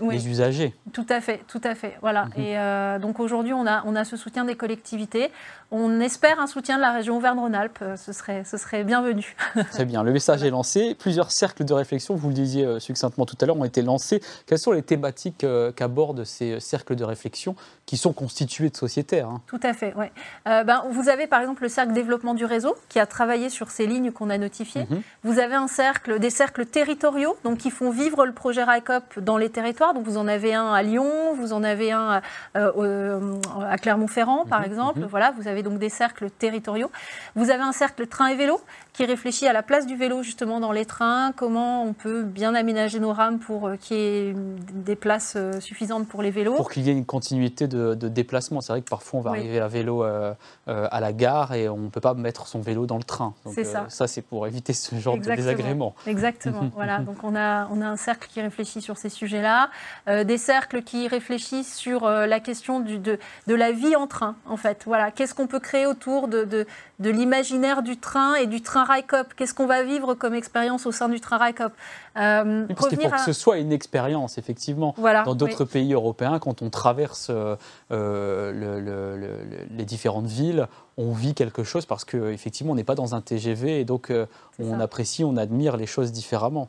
les 0.01 0.29
usagers. 0.29 0.75
Tout 0.93 1.07
à 1.09 1.21
fait, 1.21 1.41
tout 1.49 1.61
à 1.65 1.75
fait. 1.75 1.97
Voilà. 2.03 2.27
Mhm. 2.37 2.43
Et 2.43 2.99
donc 3.01 3.21
aujourd'hui, 3.21 3.53
on 3.53 3.67
a, 3.67 3.83
on 3.87 3.97
a 3.97 4.05
ce 4.05 4.17
soutien 4.17 4.45
des 4.45 4.57
collectivités. 4.57 5.31
On 5.71 6.01
espère 6.01 6.39
un 6.39 6.47
soutien 6.47 6.77
de 6.77 6.83
la 6.83 6.93
région 6.93 7.17
Auvergne-Rhône-Alpes. 7.17 7.83
Ce 7.97 8.13
serait, 8.13 8.45
ce 8.45 8.59
serait 8.59 8.85
bienvenu. 8.85 9.35
Très 9.71 9.87
bien. 9.87 10.03
Le 10.03 10.13
message 10.13 10.43
est 10.43 10.51
lancé. 10.51 10.95
Plusieurs 10.95 11.31
cercles 11.31 11.65
de 11.65 11.73
réflexion, 11.73 12.15
vous 12.15 12.29
le 12.29 12.35
disiez 12.35 12.79
succinctement 12.79 13.25
tout 13.25 13.37
à 13.41 13.47
l'heure, 13.47 13.57
ont 13.57 13.65
été 13.65 13.83
lancés. 13.83 14.21
Quelles 14.47 14.59
sont 14.59 14.73
les 14.73 14.83
thématiques 14.83 15.47
qu'abordent 15.73 16.25
ces 16.25 16.61
cercles 16.61 16.97
de 16.97 17.05
réflexion 17.05 17.57
qui 17.87 17.97
sont 17.97 18.13
constitués 18.13 18.71
de 18.71 18.77
sociétaires. 18.77 19.29
Hein. 19.29 19.41
Tout 19.47 19.61
à 19.63 19.73
fait, 19.73 19.95
oui. 19.97 20.07
ben, 20.45 20.85
vous 20.91 21.09
avez 21.09 21.27
par 21.27 21.41
exemple 21.41 21.63
le 21.63 21.69
cercle 21.69 21.93
développement 21.93 22.35
du 22.35 22.45
réseau 22.45 22.77
qui 22.89 22.99
a 22.99 23.07
travaillé 23.07 23.49
sur 23.49 23.71
ces 23.71 23.87
lignes 23.87 24.13
qu'on 24.13 24.31
a 24.31 24.39
notifiées. 24.39 24.87
Mhm. 24.89 25.03
Vous 25.25 25.39
avez 25.39 25.55
un 25.55 25.69
cercle, 25.69 26.19
des 26.19 26.31
cercles 26.31 26.67
territoriaux 26.67 27.37
donc 27.45 27.59
qui 27.59 27.71
font 27.71 27.91
vivre 27.91 28.25
le 28.25 28.33
projet 28.33 28.65
RICOP 28.65 29.19
dans 29.21 29.37
les 29.37 29.51
territoires. 29.51 29.95
Donc 29.95 30.05
vous 30.05 30.17
en 30.17 30.29
avez 30.29 30.55
un 30.55 30.73
à 30.73 30.83
Lyon, 30.83 31.35
vous 31.35 31.53
en 31.53 31.63
avez 31.63 31.93
un 31.93 32.23
à 32.55 33.79
Clermont-Ferrand 33.79 34.47
par 34.47 34.61
mhm. 34.61 34.67
exemple. 34.67 35.01
Mhm. 35.01 35.07
Voilà, 35.07 35.33
vous 35.33 35.49
avez 35.49 35.63
donc 35.63 35.79
des 35.79 35.89
cercles 35.89 36.31
territoriaux. 36.31 36.91
Vous 37.35 37.51
avez 37.51 37.63
un 37.63 37.73
cercle 37.73 38.07
train 38.07 38.29
et 38.29 38.37
vélo 38.37 38.61
qui 38.93 39.05
réfléchit 39.05 39.47
à 39.47 39.53
la 39.53 39.63
place 39.63 39.87
du 39.87 39.97
vélo 39.97 40.23
justement 40.23 40.61
dans 40.61 40.73
les 40.73 40.85
trains, 40.85 41.33
comment 41.35 41.85
on 41.85 41.93
peut 41.93 42.23
bien 42.23 42.55
aménager 42.55 43.01
nos 43.01 43.13
rames 43.13 43.39
pour 43.39 43.69
euh, 43.69 43.77
qu'il 43.77 43.97
y 43.97 44.01
ait 44.01 44.35
des 44.35 44.97
places 44.97 45.37
euh, 45.63 45.67
suffisantes 45.67 46.09
pour 46.09 46.23
les 46.23 46.31
vélos. 46.31 46.55
Pour 46.55 46.71
qu'il 46.71 46.83
y 46.85 46.91
ait 46.91 46.93
une 46.93 47.05
continuité 47.05 47.69
de, 47.69 47.95
déplacement. 47.95 48.61
C'est 48.61 48.73
vrai 48.73 48.83
que 48.83 48.89
parfois 48.89 49.21
on 49.21 49.23
va 49.23 49.31
arriver 49.31 49.61
à 49.61 49.69
vélo 49.69 50.05
euh, 50.05 50.35
à 50.67 51.01
la 51.01 51.13
gare 51.13 51.55
et 51.55 51.69
on 51.69 51.77
ne 51.77 51.89
peut 51.89 52.01
pas 52.01 52.15
mettre 52.15 52.47
son 52.47 52.61
vélo 52.61 52.87
dans 52.87 52.99
le 52.99 53.05
train. 53.05 53.35
C'est 53.55 53.65
ça. 53.65 53.87
ça 53.89 54.07
c'est 54.07 54.23
pour 54.23 54.47
éviter 54.47 54.73
ce 54.73 54.95
genre 54.97 55.17
de 55.17 55.35
désagrément. 55.35 55.95
Exactement. 56.07 56.71
voilà. 56.75 56.99
Donc 56.99 57.23
on 57.23 57.35
a, 57.37 57.69
on 57.69 57.81
a 57.81 57.87
un 57.87 57.97
cercle 57.97 58.29
qui 58.29 58.41
réfléchit 58.41 58.81
sur 58.81 58.97
ces 58.97 59.09
sujets-là, 59.09 59.71
des 60.07 60.39
cercles 60.39 60.83
qui 60.83 61.09
réfléchissent 61.09 61.75
sur 61.75 62.09
la 62.09 62.41
question 62.41 62.81
du, 62.81 62.99
de, 62.99 63.19
de, 63.47 63.55
la 63.55 63.73
vie 63.73 63.97
en 63.97 64.07
train 64.07 64.37
en 64.47 64.57
fait. 64.57 64.83
Voilà. 64.87 65.11
Qu'est-ce 65.11 65.35
qu'on 65.35 65.47
peut 65.47 65.61
créer 65.61 65.87
autour 65.87 66.29
de, 66.29 66.45
de, 66.45 66.67
de 67.03 67.11
l'imaginaire 67.11 67.83
du 67.83 67.97
train 67.97 68.35
et 68.37 68.47
du 68.47 68.63
train 68.63 68.85
RICOP 68.85 69.35
Qu'est-ce 69.35 69.55
qu'on 69.55 69.67
va 69.67 69.83
vivre 69.83 70.15
comme 70.15 70.35
expérience 70.35 70.87
au 70.87 70.93
sein 70.93 71.09
du 71.09 71.21
train 71.21 71.37
RICOP 71.37 71.73
euh, 72.17 72.67
Parce 72.69 72.89
qu'il 72.89 73.01
faut 73.01 73.11
que 73.11 73.21
ce 73.21 73.33
soit 73.33 73.59
une 73.59 73.73
expérience, 73.73 74.39
effectivement. 74.39 74.95
Dans 74.99 75.35
d'autres 75.35 75.52
pays 75.65 75.93
européens, 75.93 76.39
quand 76.39 76.63
on 76.63 76.71
traverse 76.71 77.29
euh, 77.31 77.57
euh, 77.91 79.65
les 79.71 79.85
différentes 79.85 80.27
villes, 80.27 80.69
on 80.97 81.13
vit 81.13 81.35
quelque 81.35 81.65
chose 81.65 81.87
parce 81.87 82.05
qu'effectivement, 82.05 82.73
on 82.73 82.77
n'est 82.77 82.85
pas 82.85 82.95
dans 82.95 83.15
un 83.15 83.21
TGV 83.21 83.81
et 83.81 83.85
donc 83.85 84.13
on 84.59 84.81
apprécie, 84.81 85.25
on 85.25 85.37
admire 85.37 85.77
les 85.77 85.87
choses 85.87 86.13
différemment. 86.13 86.69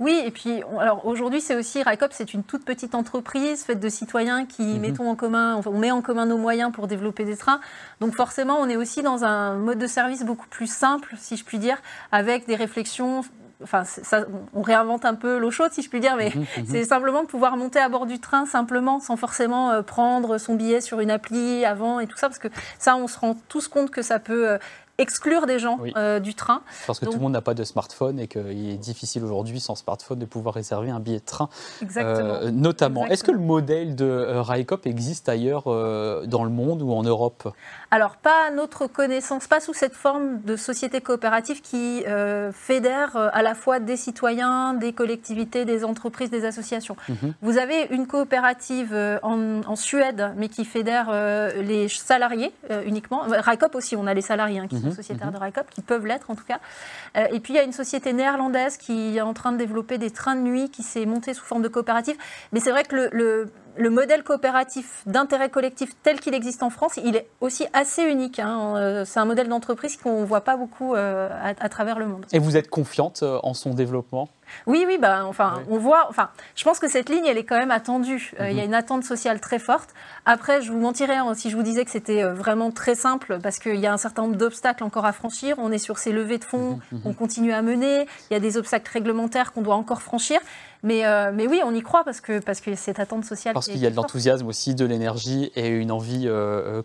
Oui, 0.00 0.22
et 0.24 0.30
puis 0.30 0.62
alors 0.78 1.04
aujourd'hui 1.06 1.40
c'est 1.40 1.56
aussi 1.56 1.82
RICOP, 1.82 2.12
c'est 2.12 2.34
une 2.34 2.42
toute 2.42 2.64
petite 2.64 2.94
entreprise 2.94 3.64
faite 3.64 3.80
de 3.80 3.88
citoyens 3.88 4.46
qui 4.46 4.62
mhm. 4.62 4.80
mettons 4.80 5.10
en 5.10 5.16
commun, 5.16 5.60
on 5.66 5.78
met 5.78 5.90
en 5.90 6.00
commun 6.00 6.26
nos 6.26 6.38
moyens 6.38 6.72
pour 6.72 6.86
développer 6.86 7.24
des 7.24 7.36
trains. 7.36 7.60
Donc 8.00 8.14
forcément, 8.14 8.58
on 8.60 8.68
est 8.68 8.76
aussi 8.76 9.02
dans 9.02 9.24
un 9.24 9.56
mode 9.56 9.78
de 9.78 9.86
service 9.86 10.24
beaucoup 10.24 10.48
plus 10.48 10.70
simple, 10.70 11.14
si 11.18 11.36
je 11.36 11.44
puis 11.44 11.58
dire, 11.58 11.78
avec 12.12 12.46
des 12.46 12.56
réflexions 12.56 13.22
enfin, 13.62 13.84
ça, 13.84 14.26
on 14.52 14.62
réinvente 14.62 15.04
un 15.04 15.14
peu 15.14 15.38
l'eau 15.38 15.50
chaude, 15.50 15.72
si 15.72 15.82
je 15.82 15.88
puis 15.88 16.00
dire, 16.00 16.16
mais 16.16 16.32
mhm, 16.34 16.40
mhm. 16.40 16.66
c'est 16.66 16.84
simplement 16.84 17.24
pouvoir 17.24 17.56
monter 17.56 17.78
à 17.78 17.88
bord 17.88 18.06
du 18.06 18.18
train 18.18 18.46
simplement, 18.46 19.00
sans 19.00 19.16
forcément 19.16 19.70
euh, 19.70 19.82
prendre 19.82 20.38
son 20.38 20.54
billet 20.54 20.80
sur 20.80 21.00
une 21.00 21.10
appli 21.10 21.64
avant 21.64 22.00
et 22.00 22.06
tout 22.06 22.16
ça, 22.16 22.28
parce 22.28 22.38
que 22.38 22.48
ça, 22.78 22.96
on 22.96 23.06
se 23.06 23.18
rend 23.18 23.36
tous 23.48 23.68
compte 23.68 23.90
que 23.90 24.02
ça 24.02 24.18
peut 24.18 24.48
euh, 24.48 24.58
exclure 24.98 25.46
des 25.46 25.58
gens 25.58 25.78
euh, 25.96 26.20
du 26.20 26.34
train. 26.34 26.62
Parce 26.86 27.00
que 27.00 27.06
tout 27.06 27.12
le 27.12 27.18
monde 27.18 27.32
n'a 27.32 27.40
pas 27.40 27.54
de 27.54 27.64
smartphone 27.64 28.20
et 28.20 28.28
qu'il 28.28 28.70
est 28.70 28.76
difficile 28.76 29.24
aujourd'hui 29.24 29.60
sans 29.60 29.74
smartphone 29.74 30.18
de 30.18 30.24
pouvoir 30.24 30.54
réserver 30.54 30.90
un 30.90 31.00
billet 31.00 31.18
de 31.18 31.24
train. 31.24 31.48
Exactement. 31.82 32.50
notamment. 32.52 33.06
Est-ce 33.06 33.24
que 33.24 33.32
le 33.32 33.38
modèle 33.38 33.96
de 33.96 34.04
euh, 34.04 34.42
existe 34.84 35.28
ailleurs 35.28 35.64
dans 35.64 36.44
le 36.44 36.50
monde 36.50 36.82
ou 36.82 36.92
en 36.92 37.02
Europe? 37.02 37.52
Alors, 37.90 38.16
pas 38.16 38.48
à 38.48 38.50
notre 38.50 38.86
connaissance, 38.86 39.46
pas 39.46 39.60
sous 39.60 39.74
cette 39.74 39.94
forme 39.94 40.40
de 40.42 40.56
société 40.56 41.00
coopérative 41.00 41.60
qui 41.60 42.04
fédère 42.52 43.16
à 43.16 43.42
la 43.42 43.54
fois 43.54 43.80
des 43.80 43.96
citoyens, 43.96 44.74
des 44.74 44.92
collectivités, 44.92 45.64
des 45.64 45.84
entreprises, 45.84 46.30
des 46.30 46.44
associations. 46.44 46.96
Mhm. 47.08 47.34
Vous 47.42 47.58
avez 47.58 47.86
une 47.90 48.06
coopérative 48.06 48.94
en, 49.22 49.76
Suède, 49.76 50.32
mais 50.36 50.48
qui 50.48 50.64
fédère 50.64 51.10
les 51.56 51.88
salariés 51.88 52.52
uniquement. 52.86 53.22
RICOP 53.26 53.74
aussi, 53.74 53.96
on 53.96 54.06
a 54.06 54.14
les 54.14 54.22
salariés 54.22 54.60
hein, 54.60 54.68
qui 54.68 54.83
Mhm, 54.88 54.94
sociétaires 54.94 55.28
mhm. 55.28 55.34
de 55.34 55.38
RICOP, 55.38 55.70
qui 55.70 55.82
peuvent 55.82 56.06
l'être 56.06 56.30
en 56.30 56.34
tout 56.34 56.44
cas. 56.44 56.60
Euh, 57.16 57.26
et 57.32 57.40
puis 57.40 57.54
il 57.54 57.56
y 57.56 57.60
a 57.60 57.62
une 57.62 57.72
société 57.72 58.12
néerlandaise 58.12 58.76
qui 58.76 59.16
est 59.16 59.20
en 59.20 59.34
train 59.34 59.52
de 59.52 59.58
développer 59.58 59.98
des 59.98 60.10
trains 60.10 60.36
de 60.36 60.40
nuit, 60.40 60.70
qui 60.70 60.82
s'est 60.82 61.06
montée 61.06 61.34
sous 61.34 61.44
forme 61.44 61.62
de 61.62 61.68
coopérative. 61.68 62.16
Mais 62.52 62.60
c'est 62.60 62.70
vrai 62.70 62.84
que 62.84 63.08
le, 63.12 63.50
le 63.76 63.90
modèle 63.90 64.22
coopératif 64.22 65.02
d'intérêt 65.06 65.50
collectif 65.50 65.90
tel 66.02 66.20
qu'il 66.20 66.34
existe 66.34 66.62
en 66.62 66.70
France, 66.70 66.98
il 67.02 67.16
est 67.16 67.28
aussi 67.40 67.66
assez 67.72 68.02
unique. 68.02 68.38
Hein. 68.38 68.76
Euh, 68.76 69.04
c'est 69.04 69.20
un 69.20 69.24
modèle 69.24 69.48
d'entreprise 69.48 69.96
qu'on 69.96 70.20
ne 70.20 70.26
voit 70.26 70.42
pas 70.42 70.56
beaucoup 70.56 70.94
euh, 70.94 71.28
à, 71.42 71.68
travers 71.68 71.98
le 71.98 72.06
monde. 72.06 72.26
Et 72.32 72.38
vous 72.38 72.56
êtes 72.56 72.68
confiante 72.68 73.22
en 73.22 73.54
son 73.54 73.74
développement? 73.74 74.28
Oui, 74.66 74.84
oui, 74.86 74.98
bah, 74.98 75.24
enfin, 75.26 75.62
on 75.68 75.78
voit. 75.78 76.06
Enfin, 76.08 76.30
je 76.54 76.64
pense 76.64 76.78
que 76.78 76.88
cette 76.88 77.08
ligne, 77.08 77.24
elle 77.26 77.38
est 77.38 77.44
quand 77.44 77.58
même 77.58 77.70
attendue. 77.70 78.32
Euh, 78.40 78.50
il 78.50 78.56
y 78.56 78.60
a 78.60 78.62
mhm. 78.62 78.68
une 78.68 78.74
attente 78.74 79.04
sociale 79.04 79.40
très 79.40 79.58
forte. 79.58 79.90
Après, 80.26 80.62
je 80.62 80.72
vous 80.72 80.78
mentirais 80.78 81.16
hein, 81.16 81.34
si 81.34 81.50
je 81.50 81.56
vous 81.56 81.62
disais 81.62 81.84
que 81.84 81.90
c'était 81.90 82.22
euh, 82.22 82.34
vraiment 82.34 82.70
très 82.70 82.94
simple, 82.94 83.38
parce 83.42 83.58
qu'il 83.58 83.76
y 83.76 83.86
a 83.86 83.92
un 83.92 83.98
certain 83.98 84.22
nombre 84.22 84.36
d'obstacles 84.36 84.84
encore 84.84 85.04
à 85.04 85.12
franchir. 85.12 85.56
On 85.58 85.72
est 85.72 85.78
sur 85.78 85.98
ces 85.98 86.12
levées 86.12 86.38
de 86.38 86.44
fonds 86.44 86.80
mhm, 86.92 86.98
mhm. 86.98 87.02
qu'on 87.02 87.14
continue 87.14 87.52
à 87.52 87.62
mener. 87.62 88.06
Il 88.30 88.34
y 88.34 88.36
a 88.36 88.40
des 88.40 88.56
obstacles 88.56 88.90
réglementaires 88.92 89.52
qu'on 89.52 89.62
doit 89.62 89.76
encore 89.76 90.02
franchir. 90.02 90.40
Mais, 90.82 91.06
euh, 91.06 91.32
mais, 91.32 91.46
oui, 91.46 91.62
on 91.64 91.74
y 91.74 91.80
croit 91.80 92.04
parce 92.04 92.20
que, 92.20 92.40
parce 92.40 92.60
que 92.60 92.74
cette 92.74 93.00
attente 93.00 93.24
sociale. 93.24 93.54
Parce 93.54 93.68
qu'il 93.68 93.78
y 93.78 93.86
a 93.86 93.90
de 93.90 93.96
l'enthousiasme 93.96 94.46
aussi, 94.46 94.74
de 94.74 94.84
l'énergie 94.84 95.50
et 95.56 95.68
une 95.68 95.90
envie 95.90 96.28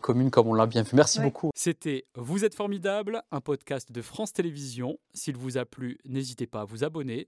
commune, 0.02 0.32
comme 0.32 0.48
on 0.48 0.54
l'a 0.54 0.68
bien 0.68 0.84
vu. 0.84 0.92
Merci 0.94 1.20
beaucoup. 1.20 1.52
C'était 1.54 2.06
Vous 2.16 2.46
êtes 2.46 2.56
formidable, 2.56 3.22
un 3.32 3.42
podcast 3.42 3.92
de 3.92 4.02
France 4.02 4.32
Télévisions. 4.32 4.98
S'il 5.14 5.36
vous 5.36 5.58
a 5.58 5.66
plu, 5.66 5.98
n'hésitez 6.06 6.48
pas 6.48 6.62
à 6.62 6.66
vous 6.66 6.84
abonner. 6.84 7.28